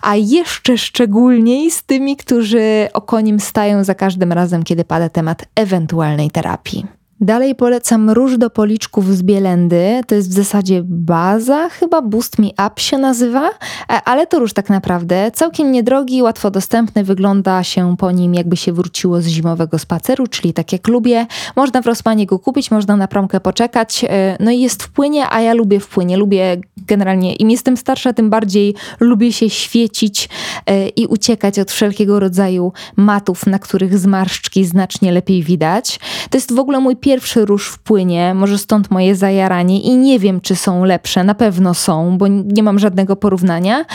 a 0.02 0.16
jeszcze 0.16 0.78
szczególniej 0.78 1.72
z 1.72 1.84
tymi, 1.84 2.18
którzy 2.18 2.88
okoniem 2.94 3.40
stają 3.40 3.84
za 3.84 3.96
każdym 3.96 4.32
razem, 4.32 4.64
kiedy 4.64 4.84
pada 4.84 5.10
temat 5.10 5.46
ewentualnej 5.56 6.32
terapii. 6.32 7.01
Dalej 7.24 7.56
polecam 7.56 8.10
róż 8.10 8.38
do 8.38 8.50
policzków 8.50 9.16
z 9.16 9.24
Bielendy. 9.24 10.02
To 10.08 10.16
jest 10.16 10.30
w 10.30 10.34
zasadzie 10.34 10.82
baza, 10.86 11.70
chyba 11.70 12.02
Boost 12.02 12.40
Me 12.40 12.48
Up 12.48 12.72
się 12.78 12.98
nazywa, 12.98 13.50
e, 13.50 14.02
ale 14.06 14.28
to 14.28 14.40
róż 14.40 14.54
tak 14.54 14.70
naprawdę. 14.70 15.32
Całkiem 15.32 15.72
niedrogi, 15.72 16.22
łatwo 16.22 16.52
dostępny, 16.52 17.04
wygląda 17.04 17.64
się 17.64 17.96
po 17.98 18.12
nim 18.12 18.34
jakby 18.34 18.58
się 18.58 18.74
wróciło 18.74 19.22
z 19.22 19.28
zimowego 19.28 19.80
spaceru, 19.80 20.28
czyli 20.28 20.54
tak 20.54 20.74
jak 20.74 20.88
lubię. 20.88 21.26
Można 21.56 21.82
w 21.82 21.86
Rossmanie 21.86 22.26
go 22.26 22.40
kupić, 22.40 22.72
można 22.72 22.98
na 22.98 23.08
promkę 23.08 23.40
poczekać. 23.40 24.06
E, 24.10 24.38
no 24.40 24.52
i 24.52 24.60
jest 24.60 24.84
w 24.84 24.90
płynie, 24.90 25.26
a 25.30 25.42
ja 25.42 25.54
lubię 25.54 25.80
w 25.80 25.88
płynie. 25.88 26.18
Lubię 26.18 26.62
generalnie, 26.88 27.36
im 27.36 27.52
jestem 27.52 27.78
starsza, 27.78 28.14
tym 28.14 28.30
bardziej 28.30 28.76
lubię 29.00 29.34
się 29.34 29.50
świecić 29.50 30.30
e, 30.66 30.88
i 30.88 31.06
uciekać 31.08 31.60
od 31.60 31.72
wszelkiego 31.72 32.20
rodzaju 32.20 32.74
matów, 32.96 33.48
na 33.48 33.60
których 33.60 33.98
zmarszczki 33.98 34.66
znacznie 34.66 35.12
lepiej 35.12 35.44
widać. 35.44 36.00
To 36.30 36.38
jest 36.38 36.54
w 36.54 36.60
ogóle 36.60 36.80
mój 36.80 36.96
pierwszy 36.96 37.11
pierwszy 37.12 37.46
róż 37.46 37.68
wpłynie, 37.68 38.34
może 38.34 38.58
stąd 38.58 38.92
moje 38.92 39.16
zajaranie 39.16 39.82
i 39.82 39.98
nie 39.98 40.20
wiem, 40.20 40.42
czy 40.42 40.56
są 40.56 40.86
lepsze. 40.86 41.24
Na 41.24 41.36
pewno 41.36 41.74
są, 41.74 42.18
bo 42.18 42.28
nie 42.28 42.64
mam 42.64 42.80
żadnego 42.80 43.16
porównania, 43.16 43.86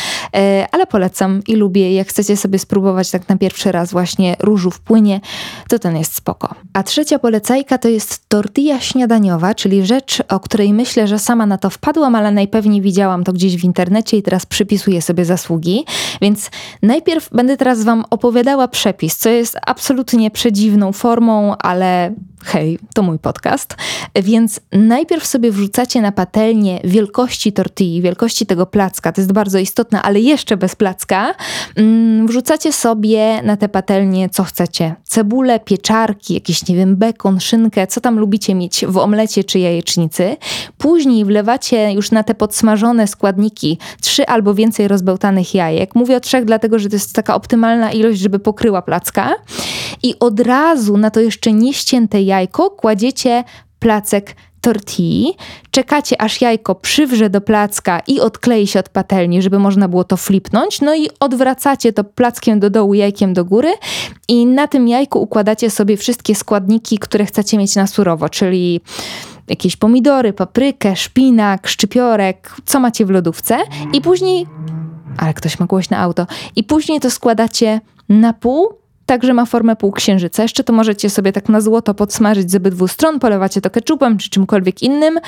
ale 0.73 0.87
polecam 0.87 1.40
i 1.47 1.56
lubię. 1.56 1.92
Jak 1.92 2.09
chcecie 2.09 2.37
sobie 2.37 2.59
spróbować 2.59 3.11
tak 3.11 3.28
na 3.28 3.37
pierwszy 3.37 3.73
raz 3.73 3.90
właśnie 3.90 4.37
różu 4.40 4.71
wpłynie, 4.71 5.21
to 5.68 5.78
ten 5.78 5.97
jest 5.97 6.14
spoko. 6.14 6.54
A 6.73 6.83
trzecia 6.83 7.18
polecajka 7.18 7.78
to 7.78 7.88
jest 7.88 8.28
tortilla 8.28 8.80
śniadaniowa, 8.80 9.54
czyli 9.54 9.87
rzecz, 9.87 10.23
o 10.28 10.40
której 10.40 10.73
myślę, 10.73 11.09
że 11.09 11.18
sama 11.18 11.47
na 11.47 11.59
to 11.59 11.71
wpadłam, 11.71 12.14
ale 12.14 12.30
najpewniej 12.30 12.80
widziałam 12.80 13.25
to 13.25 13.33
gdzieś 13.33 13.56
w 13.56 13.64
internecie 13.64 14.16
i 14.16 14.23
teraz 14.23 14.47
przypisuję 14.47 15.02
sobie 15.02 15.25
zasługi. 15.25 15.85
Więc 16.21 16.50
najpierw 16.83 17.30
będę 17.33 17.56
teraz 17.56 17.85
Wam 17.85 18.04
opowiadała 18.11 18.68
przepis, 18.68 19.16
co 19.16 19.28
jest 19.28 19.56
absolutnie 19.66 20.30
przedziwną 20.30 20.92
formą, 20.92 21.56
ale 21.59 22.14
hej, 22.45 22.78
to 22.95 23.02
mój 23.02 23.18
podcast. 23.18 23.76
Więc 24.23 24.61
najpierw 24.73 25.26
sobie 25.26 25.50
wrzucacie 25.50 26.00
na 26.00 26.12
patelnię 26.12 26.80
wielkości 26.85 27.52
tortilli, 27.52 28.02
wielkości 28.02 28.47
tego 28.47 28.66
placka, 28.66 29.12
to 29.12 29.21
jest 29.21 29.33
bardzo 29.33 29.59
istotne, 29.59 30.02
ale 30.02 30.16
jeszcze 30.21 30.57
bez 30.57 30.77
placka. 30.77 31.35
Mm, 31.77 32.27
wrzucacie 32.27 32.73
sobie 32.73 33.43
na 33.43 33.57
tę 33.57 33.69
patelnię 33.69 34.29
co 34.29 34.45
chcecie. 34.45 34.95
Cebulę, 35.05 35.61
pieczarki, 35.61 36.35
jakiś, 36.35 36.69
nie 36.69 36.77
wiem, 36.77 36.97
bekon, 36.97 37.41
szynkę, 37.41 37.87
co 37.87 38.01
tam 38.01 38.19
lubicie 38.19 38.55
mieć 38.55 38.87
w 38.87 38.97
omlecie 38.97 39.45
czy 39.45 39.59
jajecznicy. 39.59 40.37
Później 40.79 41.25
wlewacie 41.25 41.93
już 41.93 42.11
na 42.11 42.23
te 42.23 42.35
podsmażone 42.35 43.07
składniki 43.07 43.79
trzy 44.01 44.27
albo 44.27 44.55
więcej 44.55 44.89
rozbełtanych 44.89 45.55
jajek. 45.55 45.95
Mówię 45.95 46.17
o 46.17 46.21
trzech, 46.21 46.45
dlatego 46.45 46.79
że 46.79 46.89
to 46.89 46.97
jest 46.97 47.13
taka 47.13 47.35
optymalna 47.35 47.93
ilość, 47.93 48.21
żeby 48.21 48.39
pokryła 48.39 48.83
placka. 48.83 49.35
I 50.03 50.19
od 50.21 50.41
razu 50.41 50.97
na 50.97 51.11
to 51.11 51.21
jeszcze 51.21 51.53
nieścięte 51.53 52.23
jajko 52.23 52.71
kładziecie 52.71 53.45
placek 53.79 54.37
tortilli, 54.61 55.35
czekacie 55.71 56.21
aż 56.21 56.41
jajko 56.41 56.75
przywrze 56.75 57.31
do 57.31 57.41
placka 57.41 58.01
i 58.07 58.21
odklei 58.21 58.67
się 58.67 58.81
od 58.81 58.89
patelni, 58.89 59.43
żeby 59.43 59.59
można 59.59 59.89
było 59.89 60.05
to 60.05 60.17
flipnąć, 60.17 60.81
no 60.81 60.95
i 60.95 61.09
odwracacie 61.21 61.93
to 61.93 62.05
plackiem 62.05 62.61
do 62.61 62.71
dołu, 62.71 62.95
jajkiem 62.95 63.35
do 63.35 63.45
góry. 63.45 63.73
I 64.29 64.47
na 64.47 64.67
tym 64.67 64.89
jajku 64.89 65.23
układacie 65.23 65.71
sobie 65.71 65.97
wszystkie 65.97 66.35
składniki, 66.35 66.99
które 66.99 67.27
chcecie 67.27 67.59
mieć 67.59 67.77
na 67.77 67.87
surowo, 67.87 68.29
czyli 68.29 68.81
jakieś 69.49 69.77
pomidory, 69.77 70.33
paprykę, 70.33 70.97
szpinak, 70.97 71.69
szczypiorek, 71.69 72.57
co 72.65 72.81
macie 72.81 73.07
w 73.07 73.11
lodówce. 73.11 73.59
I 73.93 74.01
później, 74.01 74.47
ale 75.19 75.35
ktoś 75.35 75.59
ma 75.59 75.67
głośne 75.67 75.99
auto, 75.99 76.27
i 76.57 76.65
później 76.65 77.01
to 77.01 77.11
składacie 77.11 77.81
na 78.09 78.33
pół 78.33 78.86
Także 79.07 79.35
ma 79.35 79.47
formę 79.47 79.77
półksiężyca. 79.77 80.43
Jeszcze 80.43 80.65
to 80.65 80.73
możecie 80.73 81.11
sobie 81.11 81.33
tak 81.33 81.49
na 81.49 81.61
złoto 81.61 81.95
podsmażyć 81.95 82.51
z 82.51 82.55
obydwu 82.55 82.89
stron, 82.89 83.21
polewacie 83.21 83.61
to 83.61 83.71
keczupem 83.71 84.19
czy 84.19 84.31
czymkolwiek 84.31 84.83
innym 84.83 85.19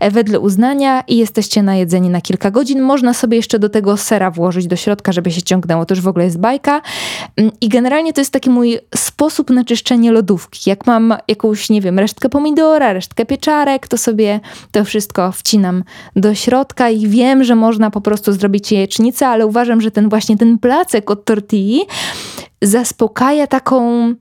e, 0.00 0.10
wedle 0.10 0.40
uznania 0.40 1.04
i 1.08 1.16
jesteście 1.16 1.62
najedzeni 1.62 2.10
na 2.10 2.20
kilka 2.20 2.50
godzin. 2.50 2.82
Można 2.82 3.14
sobie 3.14 3.36
jeszcze 3.36 3.58
do 3.58 3.68
tego 3.68 3.96
sera 3.96 4.30
włożyć 4.30 4.66
do 4.66 4.76
środka, 4.76 5.12
żeby 5.12 5.30
się 5.30 5.42
ciągnęło. 5.42 5.86
To 5.86 5.94
już 5.94 6.00
w 6.00 6.08
ogóle 6.08 6.24
jest 6.24 6.38
bajka. 6.38 6.82
Mm, 7.36 7.52
I 7.60 7.68
generalnie 7.68 8.12
to 8.12 8.20
jest 8.20 8.32
taki 8.32 8.50
mój 8.50 8.78
sposób 8.96 9.50
na 9.50 9.64
czyszczenie 9.64 10.12
lodówki. 10.12 10.70
Jak 10.70 10.86
mam 10.86 11.14
jakąś, 11.28 11.70
nie 11.70 11.80
wiem, 11.80 11.98
resztkę 11.98 12.28
pomidora, 12.28 12.92
resztkę 12.92 13.26
pieczarek, 13.26 13.88
to 13.88 13.98
sobie 13.98 14.40
to 14.72 14.84
wszystko 14.84 15.32
wcinam 15.32 15.84
do 16.16 16.34
środka 16.34 16.90
i 16.90 17.08
wiem, 17.08 17.44
że 17.44 17.54
można 17.54 17.90
po 17.90 18.00
prostu 18.00 18.32
zrobić 18.32 18.72
jajecznicę, 18.72 19.28
ale 19.28 19.46
uważam, 19.46 19.80
że 19.80 19.90
ten 19.90 20.08
właśnie 20.08 20.36
ten 20.36 20.58
placek 20.58 21.10
od 21.10 21.24
tortilli 21.24 21.80
zaspokaja 22.62 23.46
taką, 23.46 24.14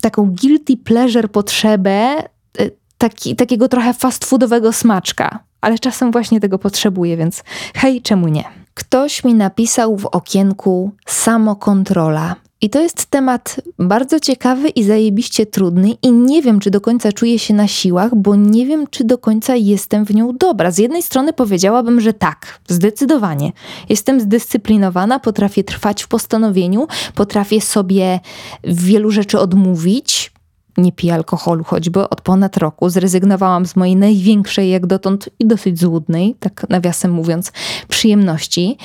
taką 0.00 0.34
guilty 0.40 0.76
pleasure 0.76 1.28
potrzebę 1.28 2.22
y, 2.60 2.76
taki, 2.98 3.36
takiego 3.36 3.68
trochę 3.68 3.94
fast 3.94 4.24
foodowego 4.24 4.72
smaczka. 4.72 5.38
Ale 5.60 5.78
czasem 5.78 6.10
właśnie 6.12 6.40
tego 6.40 6.58
potrzebuję, 6.58 7.16
więc 7.16 7.44
hej, 7.74 8.02
czemu 8.02 8.28
nie? 8.28 8.44
Ktoś 8.74 9.24
mi 9.24 9.34
napisał 9.34 9.96
w 9.96 10.06
okienku 10.06 10.90
samokontrola. 11.06 12.36
I 12.60 12.70
to 12.70 12.80
jest 12.80 13.06
temat 13.06 13.60
bardzo 13.78 14.20
ciekawy 14.20 14.68
i 14.68 14.84
zajebiście 14.84 15.46
trudny, 15.46 15.90
i 16.02 16.12
nie 16.12 16.42
wiem, 16.42 16.60
czy 16.60 16.70
do 16.70 16.80
końca 16.80 17.12
czuję 17.12 17.38
się 17.38 17.54
na 17.54 17.68
siłach, 17.68 18.14
bo 18.14 18.36
nie 18.36 18.66
wiem, 18.66 18.86
czy 18.90 19.04
do 19.04 19.18
końca 19.18 19.56
jestem 19.56 20.04
w 20.06 20.14
nią 20.14 20.36
dobra. 20.36 20.70
Z 20.70 20.78
jednej 20.78 21.02
strony 21.02 21.32
powiedziałabym, 21.32 22.00
że 22.00 22.12
tak, 22.12 22.60
zdecydowanie. 22.68 23.52
Jestem 23.88 24.20
zdyscyplinowana, 24.20 25.18
potrafię 25.18 25.64
trwać 25.64 26.02
w 26.02 26.08
postanowieniu, 26.08 26.86
potrafię 27.14 27.60
sobie 27.60 28.20
wielu 28.64 29.10
rzeczy 29.10 29.38
odmówić, 29.38 30.32
nie 30.76 30.92
piję 30.92 31.14
alkoholu, 31.14 31.64
choćby 31.64 32.08
od 32.08 32.20
ponad 32.20 32.56
roku 32.56 32.88
zrezygnowałam 32.88 33.66
z 33.66 33.76
mojej 33.76 33.96
największej 33.96 34.70
jak 34.70 34.86
dotąd 34.86 35.28
i 35.38 35.46
dosyć 35.46 35.80
złudnej, 35.80 36.34
tak 36.40 36.66
nawiasem 36.68 37.10
mówiąc, 37.10 37.52
przyjemności. 37.88 38.78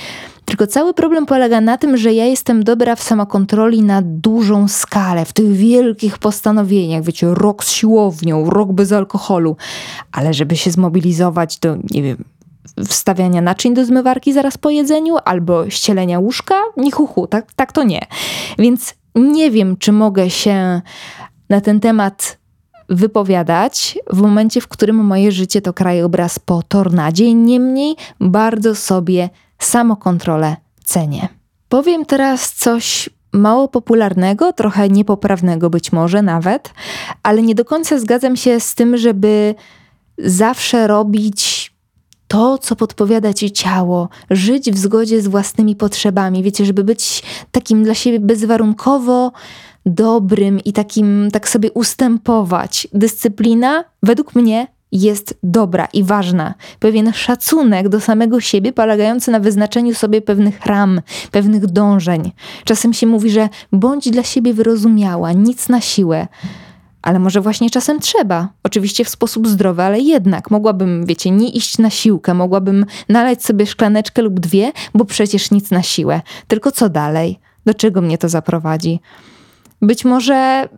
Tylko 0.46 0.68
cały 0.68 0.94
problem 0.94 1.26
polega 1.26 1.62
na 1.62 1.78
tym, 1.78 1.98
że 1.98 2.14
ja 2.14 2.26
jestem 2.26 2.64
dobra 2.64 2.96
w 2.96 3.04
samokontroli 3.04 3.82
na 3.84 4.02
dużą 4.06 4.68
skalę, 4.68 5.26
w 5.26 5.34
tych 5.34 5.52
wielkich 5.52 6.18
postanowieniach, 6.18 7.04
wiecie, 7.04 7.28
rok 7.30 7.64
z 7.64 7.72
siłownią, 7.72 8.50
rok 8.50 8.72
bez 8.72 8.92
alkoholu, 8.92 9.58
ale 10.12 10.34
żeby 10.34 10.56
się 10.56 10.72
zmobilizować 10.72 11.60
do, 11.60 11.78
nie 11.92 12.04
wiem, 12.04 12.24
wstawiania 12.88 13.42
naczyń 13.42 13.74
do 13.74 13.86
zmywarki 13.86 14.34
zaraz 14.34 14.58
po 14.58 14.70
jedzeniu 14.70 15.16
albo 15.26 15.70
ścielenia 15.70 16.20
łóżka, 16.20 16.56
nie 16.78 16.92
huhu, 16.92 17.28
tak, 17.28 17.54
tak 17.54 17.72
to 17.72 17.84
nie. 17.84 18.02
Więc 18.60 18.96
nie 19.16 19.52
wiem, 19.52 19.78
czy 19.78 19.92
mogę 19.92 20.30
się 20.30 20.82
na 21.52 21.62
ten 21.62 21.80
temat 21.80 22.38
wypowiadać 22.90 24.00
w 24.14 24.22
momencie, 24.22 24.62
w 24.62 24.68
którym 24.68 24.96
moje 24.96 25.32
życie 25.32 25.62
to 25.62 25.74
krajobraz 25.74 26.40
po 26.40 26.64
tornadzie. 26.64 27.34
Niemniej 27.34 27.96
bardzo 28.20 28.76
sobie 28.76 29.30
samokontrolę 29.60 30.56
cenię. 30.84 31.28
Powiem 31.70 32.06
teraz 32.06 32.54
coś 32.54 33.10
mało 33.34 33.68
popularnego, 33.68 34.54
trochę 34.54 34.90
niepoprawnego 34.90 35.70
być 35.70 35.92
może 35.92 36.22
nawet, 36.22 36.74
ale 37.24 37.42
nie 37.42 37.56
do 37.56 37.66
końca 37.66 38.00
zgadzam 38.00 38.36
się 38.36 38.60
z 38.60 38.76
tym, 38.76 38.98
żeby 38.98 39.56
zawsze 40.18 40.88
robić 40.88 41.72
to, 42.28 42.58
co 42.58 42.76
podpowiada 42.76 43.34
ci 43.34 43.52
ciało, 43.52 44.10
żyć 44.30 44.72
w 44.72 44.78
zgodzie 44.78 45.22
z 45.22 45.28
własnymi 45.28 45.76
potrzebami. 45.76 46.44
Wiecie, 46.44 46.66
żeby 46.66 46.84
być 46.84 47.24
takim 47.52 47.84
dla 47.84 47.94
siebie 47.94 48.20
bezwarunkowo 48.20 49.32
dobrym 49.86 50.60
i 50.60 50.74
takim, 50.74 51.30
tak 51.32 51.50
sobie 51.50 51.72
ustępować. 51.72 52.88
Dyscyplina, 52.94 53.84
według 54.04 54.36
mnie, 54.36 54.68
jest 54.92 55.40
dobra 55.44 55.88
i 55.94 56.04
ważna. 56.04 56.54
Pewien 56.80 57.14
szacunek 57.14 57.90
do 57.90 58.00
samego 58.00 58.40
siebie, 58.40 58.74
polegający 58.74 59.32
na 59.32 59.40
wyznaczeniu 59.40 59.94
sobie 59.94 60.22
pewnych 60.22 60.66
ram, 60.66 61.02
pewnych 61.32 61.68
dążeń. 61.68 62.32
Czasem 62.64 62.94
się 62.94 63.08
mówi, 63.08 63.30
że 63.30 63.50
bądź 63.72 64.10
dla 64.10 64.24
siebie 64.24 64.54
wyrozumiała, 64.54 65.32
nic 65.32 65.70
na 65.70 65.82
siłę. 65.82 66.28
Ale 67.02 67.20
może 67.20 67.42
właśnie 67.42 67.70
czasem 67.70 68.00
trzeba. 68.00 68.50
Oczywiście 68.64 69.06
w 69.06 69.10
sposób 69.10 69.48
zdrowy, 69.48 69.84
ale 69.84 70.00
jednak 70.00 70.52
mogłabym, 70.52 71.06
wiecie, 71.06 71.32
nie 71.32 71.50
iść 71.50 71.78
na 71.78 71.90
siłkę, 71.90 72.34
mogłabym 72.34 72.86
nalać 73.10 73.44
sobie 73.44 73.66
szklaneczkę 73.66 74.22
lub 74.22 74.40
dwie, 74.40 74.72
bo 74.94 75.06
przecież 75.06 75.52
nic 75.52 75.72
na 75.72 75.84
siłę. 75.84 76.22
Tylko 76.48 76.72
co 76.72 76.90
dalej? 76.90 77.40
Do 77.66 77.74
czego 77.74 78.02
mnie 78.02 78.18
to 78.18 78.30
zaprowadzi? 78.30 79.00
Być 79.82 80.06
może 80.06 80.70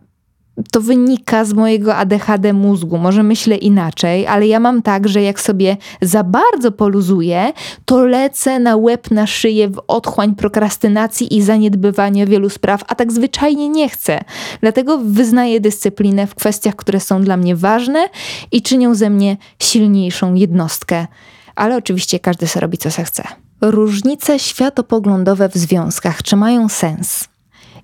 to 0.72 0.80
wynika 0.80 1.44
z 1.44 1.52
mojego 1.52 1.96
ADHD 1.96 2.52
mózgu. 2.52 2.98
Może 2.98 3.22
myślę 3.22 3.56
inaczej, 3.56 4.26
ale 4.26 4.46
ja 4.46 4.60
mam 4.60 4.82
tak, 4.82 5.08
że 5.08 5.22
jak 5.22 5.40
sobie 5.40 5.76
za 6.02 6.24
bardzo 6.24 6.72
poluzuję, 6.72 7.52
to 7.84 8.06
lecę 8.06 8.58
na 8.58 8.76
łeb, 8.76 9.10
na 9.10 9.26
szyję 9.26 9.68
w 9.68 9.82
otchłań 9.88 10.34
prokrastynacji 10.34 11.36
i 11.36 11.42
zaniedbywania 11.42 12.26
wielu 12.26 12.50
spraw, 12.50 12.84
a 12.88 12.94
tak 12.94 13.12
zwyczajnie 13.12 13.68
nie 13.68 13.88
chcę. 13.88 14.20
Dlatego 14.60 14.98
wyznaję 14.98 15.60
dyscyplinę 15.60 16.26
w 16.26 16.34
kwestiach, 16.34 16.76
które 16.76 17.00
są 17.00 17.22
dla 17.22 17.36
mnie 17.36 17.56
ważne 17.56 18.08
i 18.52 18.62
czynią 18.62 18.94
ze 18.94 19.10
mnie 19.10 19.36
silniejszą 19.58 20.34
jednostkę. 20.34 21.06
Ale 21.54 21.76
oczywiście 21.76 22.20
każdy 22.20 22.46
sobie 22.46 22.60
robi, 22.60 22.78
co 22.78 22.90
se 22.90 23.04
chce. 23.04 23.22
Różnice 23.60 24.38
światopoglądowe 24.38 25.48
w 25.48 25.54
związkach, 25.54 26.22
czy 26.22 26.36
mają 26.36 26.68
sens? 26.68 27.33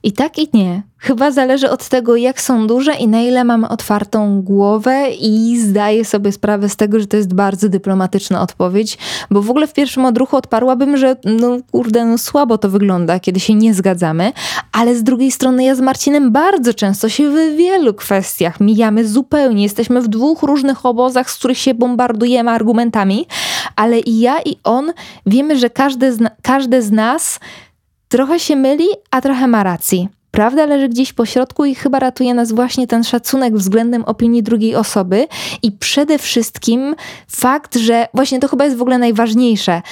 I 0.03 0.13
tak 0.13 0.39
i 0.39 0.49
nie. 0.55 0.83
Chyba 0.99 1.31
zależy 1.31 1.71
od 1.71 1.89
tego, 1.89 2.17
jak 2.17 2.41
są 2.41 2.67
duże 2.67 2.95
i 2.95 3.09
na 3.09 3.21
ile 3.21 3.45
mamy 3.45 3.69
otwartą 3.69 4.43
głowę 4.43 5.11
i 5.21 5.59
zdaję 5.61 6.05
sobie 6.05 6.33
sprawę 6.33 6.69
z 6.69 6.77
tego, 6.77 7.01
że 7.01 7.07
to 7.07 7.17
jest 7.17 7.35
bardzo 7.35 7.69
dyplomatyczna 7.69 8.43
odpowiedź, 8.43 8.99
bo 9.31 9.43
w 9.43 9.51
ogóle 9.51 9.67
w 9.67 9.73
pierwszym 9.73 10.05
odruchu 10.05 10.37
odparłabym, 10.37 10.97
że 10.97 11.17
no 11.25 11.57
kurde, 11.71 12.05
no 12.05 12.19
słabo 12.19 12.59
to 12.59 12.71
wygląda, 12.71 13.21
kiedy 13.21 13.41
się 13.41 13.55
nie 13.55 13.75
zgadzamy, 13.75 14.33
ale 14.73 14.95
z 14.95 15.03
drugiej 15.03 15.31
strony 15.31 15.65
ja 15.65 15.75
z 15.75 15.81
Marcinem 15.81 16.33
bardzo 16.33 16.75
często 16.75 17.09
się 17.09 17.31
w 17.31 17.57
wielu 17.57 17.95
kwestiach 17.95 18.61
mijamy 18.61 19.09
zupełnie. 19.09 19.63
Jesteśmy 19.63 20.03
w 20.03 20.09
dwóch 20.09 20.43
różnych 20.43 20.87
obozach, 20.87 21.31
z 21.31 21.39
których 21.39 21.59
się 21.59 21.75
bombardujemy 21.75 22.51
argumentami, 22.51 23.27
ale 23.77 23.99
i 23.99 24.21
ja 24.21 24.41
i 24.45 24.57
on 24.65 24.93
wiemy, 25.27 25.59
że 25.59 25.71
każdy 25.71 26.13
z, 26.13 26.21
każdy 26.43 26.83
z 26.83 26.91
nas 26.91 27.41
trochę 28.11 28.41
się 28.41 28.57
myli, 28.57 28.87
a 29.11 29.21
trochę 29.21 29.47
ma 29.47 29.63
racji. 29.63 30.09
Prawda 30.31 30.67
leży 30.67 30.89
gdzieś 30.89 31.13
po 31.13 31.27
środku 31.27 31.65
i 31.65 31.75
chyba 31.75 31.99
ratuje 31.99 32.35
nas 32.35 32.53
właśnie 32.53 32.87
ten 32.87 33.05
szacunek 33.05 33.55
względem 33.55 34.05
opinii 34.05 34.43
drugiej 34.43 34.75
osoby 34.75 35.27
i 35.63 35.73
przede 35.73 36.19
wszystkim 36.19 36.95
fakt, 37.29 37.77
że 37.77 38.09
właśnie 38.15 38.41
to 38.41 38.49
chyba 38.49 38.65
jest 38.65 38.77
w 38.77 38.83
ogóle 38.83 38.99
najważniejsze. 38.99 39.83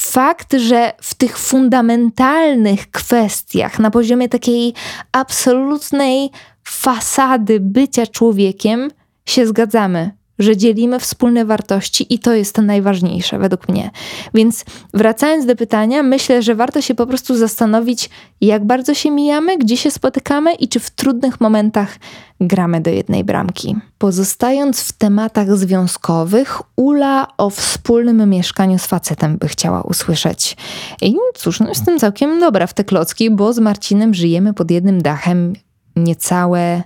Fakt, 0.00 0.52
że 0.56 0.92
w 1.02 1.14
tych 1.14 1.38
fundamentalnych 1.38 2.90
kwestiach, 2.90 3.78
na 3.78 3.90
poziomie 3.90 4.28
takiej 4.28 4.74
absolutnej 5.12 6.30
fasady 6.64 7.60
bycia 7.60 8.06
człowiekiem, 8.06 8.90
się 9.26 9.46
zgadzamy 9.46 10.10
że 10.38 10.56
dzielimy 10.56 11.00
wspólne 11.00 11.44
wartości 11.44 12.14
i 12.14 12.18
to 12.18 12.34
jest 12.34 12.54
to 12.54 12.62
najważniejsze 12.62 13.38
według 13.38 13.68
mnie. 13.68 13.90
Więc 14.34 14.64
wracając 14.94 15.46
do 15.46 15.56
pytania, 15.56 16.02
myślę, 16.02 16.42
że 16.42 16.54
warto 16.54 16.82
się 16.82 16.94
po 16.94 17.06
prostu 17.06 17.36
zastanowić, 17.36 18.10
jak 18.40 18.64
bardzo 18.64 18.94
się 18.94 19.10
mijamy, 19.10 19.58
gdzie 19.58 19.76
się 19.76 19.90
spotykamy 19.90 20.54
i 20.54 20.68
czy 20.68 20.80
w 20.80 20.90
trudnych 20.90 21.40
momentach 21.40 21.98
gramy 22.40 22.80
do 22.80 22.90
jednej 22.90 23.24
bramki. 23.24 23.76
Pozostając 23.98 24.80
w 24.80 24.92
tematach 24.92 25.56
związkowych, 25.56 26.62
Ula 26.76 27.28
o 27.38 27.50
wspólnym 27.50 28.30
mieszkaniu 28.30 28.78
z 28.78 28.86
facetem 28.86 29.38
by 29.38 29.48
chciała 29.48 29.82
usłyszeć. 29.82 30.56
I 31.02 31.14
cóż, 31.34 31.60
no 31.60 31.68
jestem 31.68 31.98
całkiem 31.98 32.40
dobra 32.40 32.66
w 32.66 32.74
te 32.74 32.84
klocki, 32.84 33.30
bo 33.30 33.52
z 33.52 33.58
Marcinem 33.58 34.14
żyjemy 34.14 34.54
pod 34.54 34.70
jednym 34.70 35.02
dachem 35.02 35.52
niecałe 35.96 36.82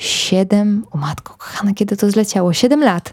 Siedem, 0.00 0.84
o 0.90 0.98
matko 0.98 1.34
kochana, 1.38 1.74
kiedy 1.74 1.96
to 1.96 2.10
zleciało? 2.10 2.52
Siedem 2.52 2.84
lat. 2.84 3.12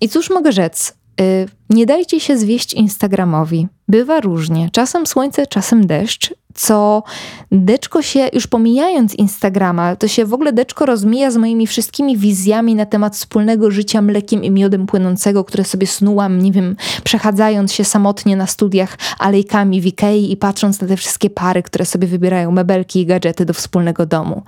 I 0.00 0.08
cóż 0.08 0.30
mogę 0.30 0.52
rzec? 0.52 0.94
Yy, 1.20 1.48
nie 1.70 1.86
dajcie 1.86 2.20
się 2.20 2.38
zwieść 2.38 2.72
Instagramowi. 2.72 3.68
Bywa 3.88 4.20
różnie. 4.20 4.68
Czasem 4.72 5.06
słońce, 5.06 5.46
czasem 5.46 5.86
deszcz, 5.86 6.34
co 6.54 7.02
deczko 7.50 8.02
się, 8.02 8.28
już 8.32 8.46
pomijając 8.46 9.14
Instagrama, 9.14 9.96
to 9.96 10.08
się 10.08 10.24
w 10.24 10.34
ogóle 10.34 10.52
deczko 10.52 10.86
rozmija 10.86 11.30
z 11.30 11.36
moimi 11.36 11.66
wszystkimi 11.66 12.16
wizjami 12.16 12.74
na 12.74 12.86
temat 12.86 13.16
wspólnego 13.16 13.70
życia 13.70 14.02
mlekiem 14.02 14.44
i 14.44 14.50
miodem 14.50 14.86
płynącego, 14.86 15.44
które 15.44 15.64
sobie 15.64 15.86
snułam, 15.86 16.42
nie 16.42 16.52
wiem, 16.52 16.76
przechadzając 17.04 17.72
się 17.72 17.84
samotnie 17.84 18.36
na 18.36 18.46
studiach 18.46 18.98
alejkami 19.18 19.80
w 19.80 19.86
Ikei 19.86 20.32
i 20.32 20.36
patrząc 20.36 20.80
na 20.80 20.88
te 20.88 20.96
wszystkie 20.96 21.30
pary, 21.30 21.62
które 21.62 21.84
sobie 21.84 22.08
wybierają 22.08 22.50
mebelki 22.50 23.00
i 23.00 23.06
gadżety 23.06 23.44
do 23.44 23.54
wspólnego 23.54 24.06
domu. 24.06 24.42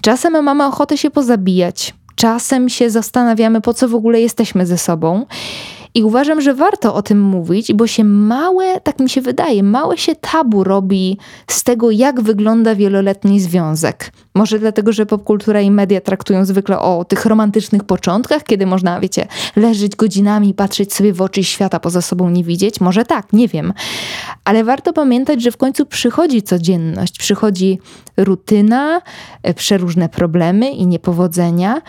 Czasem 0.00 0.44
mamy 0.44 0.66
ochotę 0.66 0.98
się 0.98 1.10
pozabijać, 1.10 1.94
czasem 2.14 2.68
się 2.68 2.90
zastanawiamy, 2.90 3.60
po 3.60 3.74
co 3.74 3.88
w 3.88 3.94
ogóle 3.94 4.20
jesteśmy 4.20 4.66
ze 4.66 4.78
sobą. 4.78 5.26
I 5.94 6.02
uważam, 6.02 6.40
że 6.40 6.54
warto 6.54 6.94
o 6.94 7.02
tym 7.02 7.20
mówić, 7.20 7.72
bo 7.72 7.86
się 7.86 8.04
małe, 8.04 8.80
tak 8.80 8.98
mi 8.98 9.10
się 9.10 9.20
wydaje, 9.20 9.62
małe 9.62 9.98
się 9.98 10.16
tabu 10.16 10.64
robi 10.64 11.18
z 11.46 11.64
tego, 11.64 11.90
jak 11.90 12.20
wygląda 12.20 12.74
wieloletni 12.74 13.40
związek. 13.40 14.12
Może 14.34 14.58
dlatego, 14.58 14.92
że 14.92 15.06
popkultura 15.06 15.60
i 15.60 15.70
media 15.70 16.00
traktują 16.00 16.44
zwykle 16.44 16.78
o 16.78 17.04
tych 17.04 17.26
romantycznych 17.26 17.84
początkach, 17.84 18.44
kiedy 18.44 18.66
można, 18.66 19.00
wiecie, 19.00 19.26
leżeć 19.56 19.96
godzinami 19.96 20.54
patrzeć 20.54 20.94
sobie 20.94 21.12
w 21.12 21.22
oczy 21.22 21.44
świata 21.44 21.80
poza 21.80 22.02
sobą 22.02 22.30
nie 22.30 22.44
widzieć. 22.44 22.80
Może 22.80 23.04
tak, 23.04 23.32
nie 23.32 23.48
wiem. 23.48 23.72
Ale 24.44 24.64
warto 24.64 24.92
pamiętać, 24.92 25.42
że 25.42 25.50
w 25.50 25.56
końcu 25.56 25.86
przychodzi 25.86 26.42
codzienność, 26.42 27.18
przychodzi 27.18 27.78
rutyna, 28.16 29.02
e, 29.42 29.54
przeróżne 29.54 30.08
problemy 30.08 30.70
i 30.70 30.86
niepowodzenia 30.86 31.82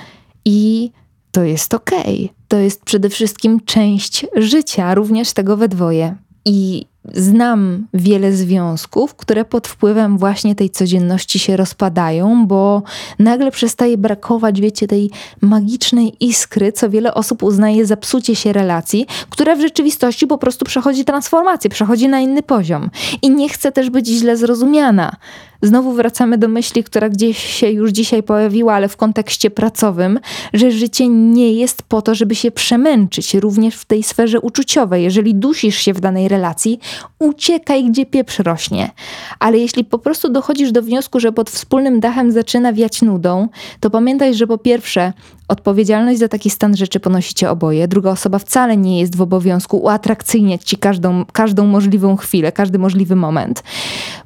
i 0.46 0.92
to 1.32 1.44
jest 1.44 1.74
okej. 1.74 2.26
Okay. 2.26 2.30
To 2.48 2.58
jest 2.58 2.84
przede 2.84 3.10
wszystkim 3.10 3.60
część 3.66 4.26
życia, 4.36 4.96
również 4.96 5.34
tego 5.34 5.58
we 5.58 5.68
dwoje. 5.68 6.16
I 6.46 6.86
znam 7.06 7.88
wiele 7.94 8.34
związków, 8.34 9.16
które 9.16 9.46
pod 9.46 9.68
wpływem 9.68 10.18
właśnie 10.18 10.56
tej 10.56 10.70
codzienności 10.70 11.40
się 11.40 11.58
rozpadają, 11.58 12.48
bo 12.48 12.84
nagle 13.20 13.52
przestaje 13.52 13.98
brakować, 13.98 14.62
wiecie, 14.62 14.88
tej 14.88 15.12
magicznej 15.42 16.14
iskry, 16.20 16.72
co 16.72 16.90
wiele 16.90 17.14
osób 17.14 17.44
uznaje 17.44 17.86
za 17.86 17.98
psucie 17.98 18.36
się 18.36 18.54
relacji, 18.54 19.06
która 19.30 19.56
w 19.56 19.62
rzeczywistości 19.62 20.28
po 20.28 20.38
prostu 20.38 20.66
przechodzi 20.66 21.06
transformację, 21.06 21.70
przechodzi 21.70 22.08
na 22.08 22.20
inny 22.20 22.44
poziom. 22.44 22.90
I 23.22 23.30
nie 23.30 23.50
chce 23.50 23.72
też 23.72 23.90
być 23.90 24.08
źle 24.08 24.38
zrozumiana. 24.38 25.16
Znowu 25.64 25.94
wracamy 25.94 26.38
do 26.38 26.48
myśli, 26.48 26.84
która 26.84 27.10
gdzieś 27.10 27.38
się 27.38 27.70
już 27.70 27.92
dzisiaj 27.92 28.24
pojawiła, 28.24 28.74
ale 28.74 28.90
w 28.90 28.98
kontekście 28.98 29.50
pracowym, 29.52 30.20
że 30.54 30.72
życie 30.72 31.08
nie 31.08 31.54
jest 31.54 31.84
po 31.84 32.02
to, 32.02 32.16
żeby 32.16 32.36
się 32.36 32.52
przemęczyć, 32.52 33.34
również 33.34 33.76
w 33.76 33.86
tej 33.86 34.04
sferze 34.04 34.40
uczuciowej. 34.40 35.04
Jeżeli 35.04 35.36
dusisz 35.36 35.76
się 35.76 35.94
w 35.94 36.00
danej 36.00 36.28
relacji, 36.28 36.80
uciekaj, 37.20 37.86
gdzie 37.86 38.06
pieprz 38.06 38.40
rośnie. 38.40 38.92
Ale 39.40 39.58
jeśli 39.58 39.84
po 39.84 40.00
prostu 40.00 40.30
dochodzisz 40.30 40.72
do 40.72 40.82
wniosku, 40.82 41.20
że 41.20 41.32
pod 41.32 41.50
wspólnym 41.50 42.00
dachem 42.00 42.32
zaczyna 42.32 42.74
wiać 42.74 43.02
nudą, 43.02 43.48
to 43.80 43.90
pamiętaj, 43.90 44.36
że 44.36 44.48
po 44.48 44.58
pierwsze, 44.58 45.14
odpowiedzialność 45.48 46.20
za 46.20 46.28
taki 46.28 46.50
stan 46.50 46.78
rzeczy 46.78 47.00
ponosicie 47.00 47.50
oboje. 47.50 47.88
Druga 47.88 48.12
osoba 48.12 48.40
wcale 48.40 48.78
nie 48.78 49.00
jest 49.00 49.16
w 49.16 49.22
obowiązku 49.22 49.78
uatrakcyjniać 49.78 50.64
ci 50.64 50.78
każdą, 50.78 51.26
każdą 51.26 51.66
możliwą 51.66 52.16
chwilę, 52.16 52.52
każdy 52.52 52.80
możliwy 52.80 53.16
moment. 53.16 53.64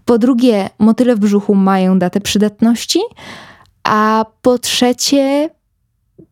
Po 0.06 0.17
drugie, 0.17 0.69
motyle 0.80 1.15
w 1.15 1.19
brzuchu 1.19 1.56
mają 1.56 1.99
datę 1.99 2.21
przydatności. 2.21 2.99
A 3.84 4.25
po 4.41 4.60
trzecie, 4.60 5.49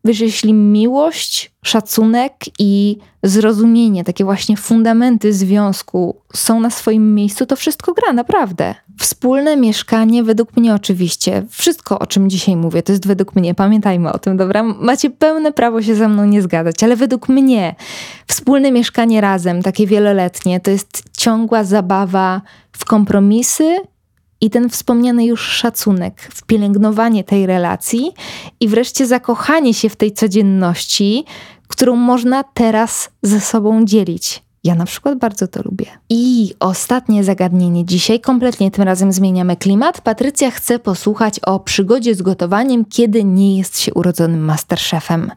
wiesz, 0.04 0.20
jeśli 0.20 0.54
miłość, 0.54 1.52
szacunek 1.62 2.32
i 2.58 2.98
zrozumienie, 3.22 4.04
takie 4.04 4.24
właśnie 4.24 4.56
fundamenty 4.56 5.32
związku 5.32 6.16
są 6.34 6.60
na 6.60 6.70
swoim 6.70 7.14
miejscu, 7.14 7.46
to 7.46 7.56
wszystko 7.56 7.94
gra, 7.94 8.12
naprawdę. 8.12 8.74
Wspólne 8.98 9.56
mieszkanie, 9.56 10.22
według 10.22 10.56
mnie 10.56 10.74
oczywiście, 10.74 11.42
wszystko 11.50 11.98
o 11.98 12.06
czym 12.06 12.30
dzisiaj 12.30 12.56
mówię, 12.56 12.82
to 12.82 12.92
jest 12.92 13.06
według 13.06 13.34
mnie, 13.36 13.54
pamiętajmy 13.54 14.12
o 14.12 14.18
tym, 14.18 14.36
dobra? 14.36 14.62
Macie 14.62 15.10
pełne 15.10 15.52
prawo 15.52 15.82
się 15.82 15.94
ze 15.94 16.08
mną 16.08 16.24
nie 16.24 16.42
zgadzać, 16.42 16.82
ale 16.82 16.96
według 16.96 17.28
mnie 17.28 17.74
wspólne 18.26 18.72
mieszkanie 18.72 19.20
razem, 19.20 19.62
takie 19.62 19.86
wieloletnie, 19.86 20.60
to 20.60 20.70
jest 20.70 21.02
ciągła 21.16 21.64
zabawa 21.64 22.42
w 22.72 22.84
kompromisy 22.84 23.76
i 24.44 24.50
ten 24.50 24.70
wspomniany 24.70 25.24
już 25.24 25.40
szacunek, 25.40 26.28
pielęgnowanie 26.46 27.24
tej 27.24 27.46
relacji 27.46 28.12
i 28.60 28.68
wreszcie 28.68 29.06
zakochanie 29.06 29.74
się 29.74 29.88
w 29.88 29.96
tej 29.96 30.12
codzienności, 30.12 31.24
którą 31.68 31.96
można 31.96 32.42
teraz 32.42 33.10
ze 33.22 33.40
sobą 33.40 33.84
dzielić. 33.84 34.43
Ja 34.64 34.74
na 34.74 34.84
przykład 34.84 35.18
bardzo 35.18 35.48
to 35.48 35.62
lubię. 35.64 35.86
I 36.10 36.54
ostatnie 36.60 37.24
zagadnienie 37.24 37.84
dzisiaj, 37.84 38.20
kompletnie 38.20 38.70
tym 38.70 38.84
razem 38.84 39.12
zmieniamy 39.12 39.56
klimat. 39.56 40.00
Patrycja 40.00 40.50
chce 40.50 40.78
posłuchać 40.78 41.40
o 41.40 41.60
przygodzie 41.60 42.14
z 42.14 42.22
gotowaniem, 42.22 42.84
kiedy 42.84 43.24
nie 43.24 43.58
jest 43.58 43.80
się 43.80 43.94
urodzonym 43.94 44.44
masterchefem. 44.44 45.30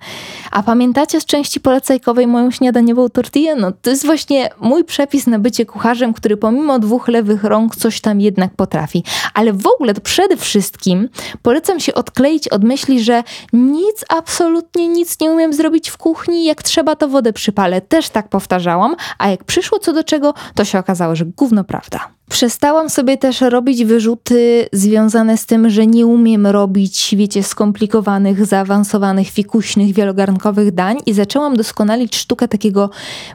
A 0.51 0.63
pamiętacie 0.63 1.21
z 1.21 1.25
części 1.25 1.59
polecajkowej 1.59 2.27
moją 2.27 2.51
śniadaniową 2.51 3.09
tortillę? 3.09 3.55
No 3.55 3.71
to 3.71 3.89
jest 3.89 4.05
właśnie 4.05 4.49
mój 4.61 4.83
przepis 4.83 5.27
na 5.27 5.39
bycie 5.39 5.65
kucharzem, 5.65 6.13
który 6.13 6.37
pomimo 6.37 6.79
dwóch 6.79 7.07
lewych 7.07 7.43
rąk 7.43 7.75
coś 7.75 8.01
tam 8.01 8.21
jednak 8.21 8.55
potrafi. 8.55 9.03
Ale 9.33 9.53
w 9.53 9.67
ogóle 9.67 9.93
to 9.93 10.01
przede 10.01 10.37
wszystkim 10.37 11.09
polecam 11.41 11.79
się 11.79 11.93
odkleić 11.93 12.47
od 12.47 12.63
myśli, 12.63 13.03
że 13.03 13.23
nic, 13.53 14.05
absolutnie 14.09 14.87
nic 14.87 15.19
nie 15.19 15.31
umiem 15.31 15.53
zrobić 15.53 15.89
w 15.89 15.97
kuchni, 15.97 16.45
jak 16.45 16.63
trzeba 16.63 16.95
to 16.95 17.07
wodę 17.07 17.33
przypalę. 17.33 17.81
Też 17.81 18.09
tak 18.09 18.29
powtarzałam, 18.29 18.95
a 19.17 19.29
jak 19.29 19.43
przyszło 19.43 19.79
co 19.79 19.93
do 19.93 20.03
czego, 20.03 20.33
to 20.55 20.65
się 20.65 20.79
okazało, 20.79 21.15
że 21.15 21.25
gówno 21.25 21.63
prawda. 21.63 21.99
Przestałam 22.29 22.89
sobie 22.89 23.17
też 23.17 23.41
robić 23.41 23.85
wyrzuty 23.85 24.69
związane 24.73 25.37
z 25.37 25.45
tym, 25.45 25.69
że 25.69 25.87
nie 25.87 26.05
umiem 26.05 26.47
robić, 26.47 27.15
wiecie, 27.17 27.43
skomplikowanych, 27.43 28.45
zaawansowanych, 28.45 29.29
fikuśnych, 29.29 29.93
wielogarnkowych 29.93 30.71
dań 30.71 30.97
i 31.05 31.13
zaczęłam 31.13 31.55
doskonalić 31.55 32.15
sztukę 32.15 32.47
takiego 32.47 32.89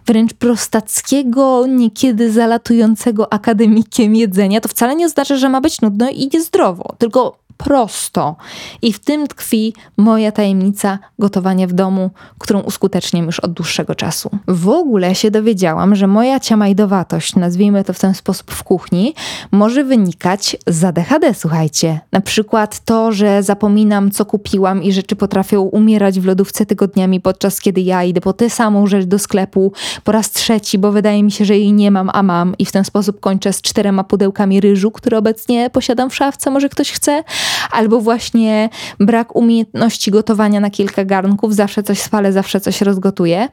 wręcz 0.07 0.35
prostackiego, 0.35 1.67
niekiedy 1.67 2.33
zalatującego 2.33 3.33
akademikiem 3.33 4.17
jedzenia. 4.17 4.61
To 4.61 4.69
wcale 4.69 4.97
nie 4.97 5.07
oznacza, 5.07 5.37
że 5.37 5.49
ma 5.49 5.61
być 5.61 5.81
nudno 5.81 6.11
i 6.11 6.31
niezdrowo, 6.35 6.95
tylko 6.99 7.43
prosto. 7.57 8.37
I 8.83 8.93
w 8.93 8.99
tym 8.99 9.27
tkwi 9.27 9.75
moja 9.97 10.33
tajemnica 10.33 10.99
gotowania 11.19 11.67
w 11.67 11.73
domu, 11.73 12.11
którą 12.39 12.61
uskuteczniam 12.61 13.27
już 13.27 13.41
od 13.41 13.53
dłuższego 13.53 13.95
czasu. 13.95 14.31
W 14.49 14.69
ogóle 14.69 15.15
się 15.15 15.31
dowiedziałam, 15.31 15.95
że 15.95 16.07
moja 16.07 16.41
ciamajdowatość, 16.41 17.37
nazwijmy 17.37 17.85
to 17.85 17.93
w 17.93 17.99
ten 17.99 18.15
sposób 18.15 18.51
w 18.51 18.63
kuchni, 18.63 19.15
może 19.53 19.85
wynikać 19.85 20.57
z 20.67 20.85
ADHD, 20.85 21.35
słuchajcie. 21.35 22.01
Na 22.13 22.21
przykład 22.21 22.85
to, 22.85 23.13
że 23.13 23.43
zapominam, 23.43 24.11
co 24.11 24.25
kupiłam 24.25 24.83
i 24.83 24.93
rzeczy 24.93 25.17
potrafią 25.17 25.61
umierać 25.61 26.21
w 26.21 26.25
lodówce 26.25 26.67
tygodniami, 26.67 27.21
podczas 27.21 27.61
kiedy 27.61 27.81
ja 27.81 28.05
idę 28.05 28.21
po 28.21 28.33
tę 28.33 28.51
samą 28.51 28.87
rzecz 28.87 29.05
do 29.05 29.19
sklepu 29.19 29.73
po 30.05 30.13
raz 30.13 30.31
trzeci, 30.31 30.79
bo 30.79 30.93
wydaje 30.93 31.23
mi 31.23 31.33
się, 31.33 31.45
że 31.45 31.59
jej 31.59 31.73
nie 31.73 31.91
mam, 31.91 32.11
a 32.13 32.23
mam 32.23 32.55
i 32.59 32.67
w 32.67 32.73
ten 32.73 32.85
sposób 32.85 33.21
kończę 33.21 33.53
z 33.53 33.63
czterema 33.63 34.05
pudełkami 34.05 34.61
ryżu, 34.61 34.91
które 34.91 35.19
obecnie 35.19 35.71
posiadam 35.71 36.11
w 36.11 36.15
szafce, 36.15 36.51
może 36.51 36.69
ktoś 36.69 36.93
chce 36.93 37.25
albo 37.71 38.01
właśnie 38.01 38.69
brak 39.01 39.37
umiejętności 39.37 40.11
gotowania 40.11 40.61
na 40.61 40.71
kilka 40.71 41.05
garnków, 41.05 41.55
zawsze 41.55 41.83
coś 41.83 42.01
spalę, 42.01 42.33
zawsze 42.33 42.61
coś 42.61 42.81
rozgotuję. 42.81 43.49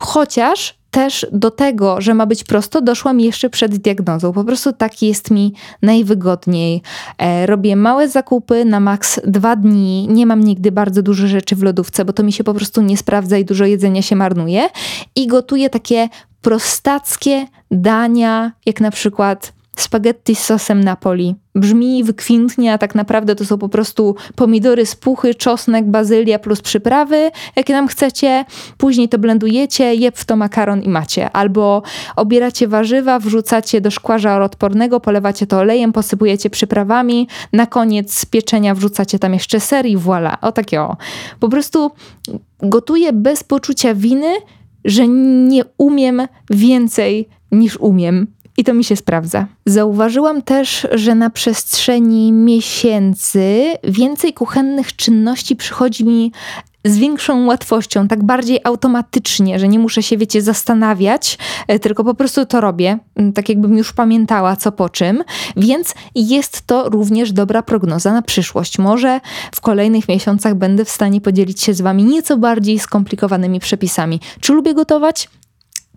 Chociaż 0.00 0.78
też 0.90 1.26
do 1.32 1.50
tego, 1.50 2.00
że 2.00 2.14
ma 2.14 2.26
być 2.26 2.44
prosto, 2.44 2.80
doszłam 2.80 3.20
jeszcze 3.20 3.50
przed 3.50 3.76
diagnozą. 3.76 4.32
Po 4.32 4.44
prostu 4.44 4.72
tak 4.72 5.02
jest 5.02 5.30
mi 5.30 5.54
najwygodniej. 5.82 6.82
E, 7.18 7.46
robię 7.46 7.76
małe 7.76 8.08
zakupy 8.08 8.64
na 8.64 8.80
maks 8.80 9.20
dwa 9.26 9.56
dni. 9.56 10.08
Nie 10.10 10.26
mam 10.26 10.44
nigdy 10.44 10.72
bardzo 10.72 11.02
dużo 11.02 11.26
rzeczy 11.26 11.56
w 11.56 11.62
lodówce, 11.62 12.04
bo 12.04 12.12
to 12.12 12.22
mi 12.22 12.32
się 12.32 12.44
po 12.44 12.54
prostu 12.54 12.82
nie 12.82 12.96
sprawdza 12.96 13.38
i 13.38 13.44
dużo 13.44 13.64
jedzenia 13.64 14.02
się 14.02 14.16
marnuje. 14.16 14.68
I 15.16 15.26
gotuję 15.26 15.70
takie 15.70 16.08
prostackie 16.42 17.46
dania, 17.70 18.52
jak 18.66 18.80
na 18.80 18.90
przykład 18.90 19.52
spaghetti 19.80 20.34
z 20.34 20.44
sosem 20.44 20.84
Napoli. 20.84 21.34
Brzmi 21.54 22.04
wykwintnie, 22.04 22.72
a 22.72 22.78
tak 22.78 22.94
naprawdę 22.94 23.34
to 23.34 23.44
są 23.44 23.58
po 23.58 23.68
prostu 23.68 24.16
pomidory 24.36 24.86
z 24.86 24.96
puchy, 24.96 25.34
czosnek, 25.34 25.84
bazylia 25.84 26.38
plus 26.38 26.60
przyprawy, 26.60 27.30
jakie 27.56 27.72
nam 27.72 27.88
chcecie. 27.88 28.44
Później 28.78 29.08
to 29.08 29.18
blendujecie, 29.18 29.94
jeb 29.94 30.18
w 30.18 30.24
to 30.24 30.36
makaron 30.36 30.82
i 30.82 30.88
macie. 30.88 31.30
Albo 31.30 31.82
obieracie 32.16 32.68
warzywa, 32.68 33.18
wrzucacie 33.18 33.80
do 33.80 33.90
szkła 33.90 34.18
odpornego, 34.44 35.00
polewacie 35.00 35.46
to 35.46 35.58
olejem, 35.58 35.92
posypujecie 35.92 36.50
przyprawami. 36.50 37.28
Na 37.52 37.66
koniec 37.66 38.26
pieczenia 38.26 38.74
wrzucacie 38.74 39.18
tam 39.18 39.34
jeszcze 39.34 39.60
ser 39.60 39.86
i 39.86 39.96
voilà. 39.96 40.36
O 40.40 40.52
takie 40.52 40.80
o. 40.80 40.96
Po 41.40 41.48
prostu 41.48 41.90
gotuję 42.58 43.12
bez 43.12 43.44
poczucia 43.44 43.94
winy, 43.94 44.34
że 44.84 45.08
nie 45.08 45.62
umiem 45.78 46.22
więcej 46.50 47.28
niż 47.52 47.76
umiem 47.76 48.26
i 48.58 48.64
to 48.64 48.74
mi 48.74 48.84
się 48.84 48.96
sprawdza. 48.96 49.46
Zauważyłam 49.66 50.42
też, 50.42 50.86
że 50.92 51.14
na 51.14 51.30
przestrzeni 51.30 52.32
miesięcy 52.32 53.74
więcej 53.84 54.32
kuchennych 54.32 54.96
czynności 54.96 55.56
przychodzi 55.56 56.04
mi 56.04 56.32
z 56.84 56.98
większą 56.98 57.46
łatwością, 57.46 58.08
tak 58.08 58.24
bardziej 58.24 58.60
automatycznie, 58.64 59.58
że 59.58 59.68
nie 59.68 59.78
muszę 59.78 60.02
się, 60.02 60.16
wiecie, 60.16 60.42
zastanawiać, 60.42 61.38
e, 61.68 61.78
tylko 61.78 62.04
po 62.04 62.14
prostu 62.14 62.46
to 62.46 62.60
robię, 62.60 62.98
tak 63.34 63.48
jakbym 63.48 63.78
już 63.78 63.92
pamiętała 63.92 64.56
co 64.56 64.72
po 64.72 64.88
czym, 64.88 65.24
więc 65.56 65.94
jest 66.14 66.66
to 66.66 66.88
również 66.88 67.32
dobra 67.32 67.62
prognoza 67.62 68.12
na 68.12 68.22
przyszłość. 68.22 68.78
Może 68.78 69.20
w 69.54 69.60
kolejnych 69.60 70.08
miesiącach 70.08 70.54
będę 70.54 70.84
w 70.84 70.90
stanie 70.90 71.20
podzielić 71.20 71.62
się 71.62 71.74
z 71.74 71.80
Wami 71.80 72.04
nieco 72.04 72.36
bardziej 72.36 72.78
skomplikowanymi 72.78 73.60
przepisami. 73.60 74.20
Czy 74.40 74.52
lubię 74.52 74.74
gotować? 74.74 75.28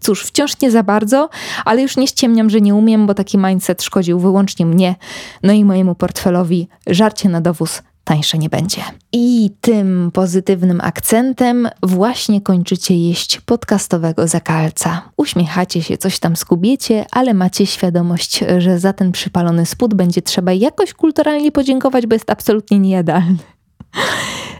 Cóż, 0.01 0.23
wciąż 0.23 0.61
nie 0.61 0.71
za 0.71 0.83
bardzo, 0.83 1.29
ale 1.65 1.81
już 1.81 1.97
nie 1.97 2.07
ściemniam, 2.07 2.49
że 2.49 2.61
nie 2.61 2.75
umiem, 2.75 3.07
bo 3.07 3.13
taki 3.13 3.37
mindset 3.37 3.83
szkodził 3.83 4.19
wyłącznie 4.19 4.65
mnie, 4.65 4.95
no 5.43 5.53
i 5.53 5.65
mojemu 5.65 5.95
portfelowi. 5.95 6.67
Żarcie 6.87 7.29
na 7.29 7.41
dowóz 7.41 7.81
tańsze 8.03 8.37
nie 8.37 8.49
będzie. 8.49 8.81
I 9.11 9.51
tym 9.61 10.11
pozytywnym 10.13 10.81
akcentem 10.81 11.69
właśnie 11.83 12.41
kończycie 12.41 12.95
jeść 12.95 13.39
podcastowego 13.39 14.27
zakalca. 14.27 15.01
Uśmiechacie 15.17 15.83
się, 15.83 15.97
coś 15.97 16.19
tam 16.19 16.35
skubiecie, 16.35 17.05
ale 17.11 17.33
macie 17.33 17.65
świadomość, 17.65 18.43
że 18.57 18.79
za 18.79 18.93
ten 18.93 19.11
przypalony 19.11 19.65
spód 19.65 19.93
będzie 19.93 20.21
trzeba 20.21 20.53
jakoś 20.53 20.93
kulturalnie 20.93 21.51
podziękować, 21.51 22.07
bo 22.07 22.15
jest 22.15 22.29
absolutnie 22.29 22.79
niejadalny. 22.79 23.37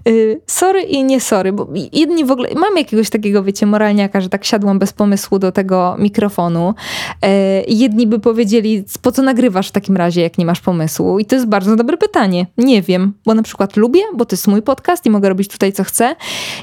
Y, 0.07 0.41
sorry 0.47 0.81
i 0.81 1.03
nie 1.03 1.21
sorry, 1.21 1.53
bo 1.53 1.67
jedni 1.93 2.25
w 2.25 2.31
ogóle, 2.31 2.49
mam 2.55 2.77
jakiegoś 2.77 3.09
takiego, 3.09 3.43
wiecie, 3.43 3.65
moralniaka, 3.65 4.21
że 4.21 4.29
tak 4.29 4.45
siadłam 4.45 4.79
bez 4.79 4.93
pomysłu 4.93 5.39
do 5.39 5.51
tego 5.51 5.95
mikrofonu. 5.99 6.73
Y, 7.25 7.27
jedni 7.67 8.07
by 8.07 8.19
powiedzieli, 8.19 8.83
po 9.01 9.11
co 9.11 9.21
nagrywasz 9.21 9.67
w 9.69 9.71
takim 9.71 9.97
razie, 9.97 10.21
jak 10.21 10.37
nie 10.37 10.45
masz 10.45 10.61
pomysłu? 10.61 11.19
I 11.19 11.25
to 11.25 11.35
jest 11.35 11.47
bardzo 11.47 11.75
dobre 11.75 11.97
pytanie. 11.97 12.45
Nie 12.57 12.81
wiem, 12.81 13.13
bo 13.25 13.33
na 13.33 13.43
przykład 13.43 13.77
lubię, 13.77 14.01
bo 14.15 14.25
to 14.25 14.35
jest 14.35 14.47
mój 14.47 14.61
podcast 14.61 15.05
i 15.05 15.09
mogę 15.09 15.29
robić 15.29 15.47
tutaj 15.47 15.73
co 15.73 15.83
chcę. 15.83 16.15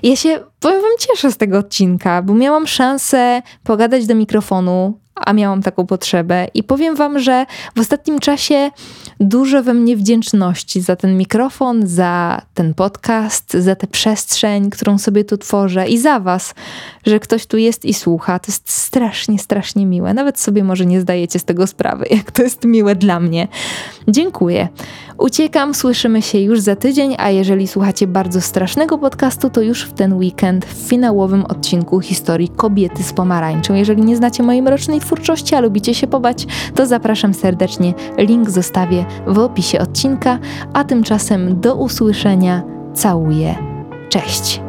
Ja 0.03 0.17
się, 0.17 0.41
powiem 0.61 0.83
wam, 0.83 0.91
cieszę 0.99 1.33
z 1.33 1.37
tego 1.37 1.59
odcinka, 1.59 2.23
bo 2.23 2.35
miałam 2.35 2.67
szansę 2.67 3.43
pogadać 3.65 4.07
do 4.07 4.15
mikrofonu, 4.15 4.99
a 5.25 5.33
miałam 5.33 5.63
taką 5.63 5.87
potrzebę. 5.87 6.47
I 6.55 6.63
powiem 6.63 6.97
Wam, 6.97 7.19
że 7.19 7.47
w 7.77 7.81
ostatnim 7.81 8.19
czasie 8.19 8.71
dużo 9.21 9.63
we 9.63 9.75
mnie 9.75 9.97
wdzięczności 9.97 10.81
za 10.81 10.97
ten 10.97 11.17
mikrofon, 11.17 11.87
za 11.87 12.43
ten 12.55 12.75
podcast, 12.75 13.53
za 13.53 13.77
tę 13.77 13.87
przestrzeń, 13.87 14.71
którą 14.71 14.99
sobie 14.99 15.25
tu 15.25 15.39
tworzę 15.39 15.89
i 15.89 15.99
za 15.99 16.21
Was, 16.21 16.55
że 17.07 17.21
ktoś 17.21 17.47
tu 17.47 17.57
jest 17.57 17.85
i 17.85 17.95
słucha. 17.95 18.39
To 18.39 18.53
jest 18.53 18.71
strasznie, 18.71 19.39
strasznie 19.39 19.87
miłe. 19.87 20.15
Nawet 20.15 20.41
sobie 20.41 20.65
może 20.65 20.87
nie 20.87 21.01
zdajecie 21.01 21.39
z 21.39 21.45
tego 21.45 21.67
sprawy, 21.67 22.07
jak 22.17 22.31
to 22.31 22.43
jest 22.43 22.65
miłe 22.65 22.95
dla 22.95 23.21
mnie. 23.21 23.49
Dziękuję. 24.09 24.69
Uciekam, 25.19 25.75
słyszymy 25.75 26.23
się 26.23 26.39
już 26.39 26.61
za 26.61 26.77
tydzień, 26.77 27.15
a 27.19 27.31
jeżeli 27.31 27.69
słuchacie 27.69 28.07
bardzo 28.07 28.41
strasznego 28.41 28.99
podcastu, 28.99 29.51
to 29.51 29.61
już 29.61 29.83
w 29.83 29.93
ten 29.93 30.15
weekend 30.15 30.65
w 30.65 30.89
finałowym 30.89 31.45
odcinku 31.45 32.01
historii 32.01 32.49
Kobiety 32.49 33.03
z 33.03 33.13
pomarańczą. 33.13 33.75
Jeżeli 33.75 34.03
nie 34.03 34.17
znacie 34.17 34.43
mojej 34.43 34.63
mrocznej 34.63 35.01
twórczości, 35.09 35.55
a 35.55 35.61
lubicie 35.61 35.95
się 35.95 36.07
pobać, 36.07 36.47
to 36.75 36.87
zapraszam 36.87 37.35
serdecznie. 37.35 37.95
Link 38.19 38.51
zostawię 38.51 39.05
w 39.27 39.39
opisie 39.39 39.79
odcinka, 39.81 40.39
a 40.73 40.85
tymczasem 40.85 41.61
do 41.61 41.75
usłyszenia. 41.75 42.63
Całuję. 42.95 43.55
Cześć! 44.09 44.68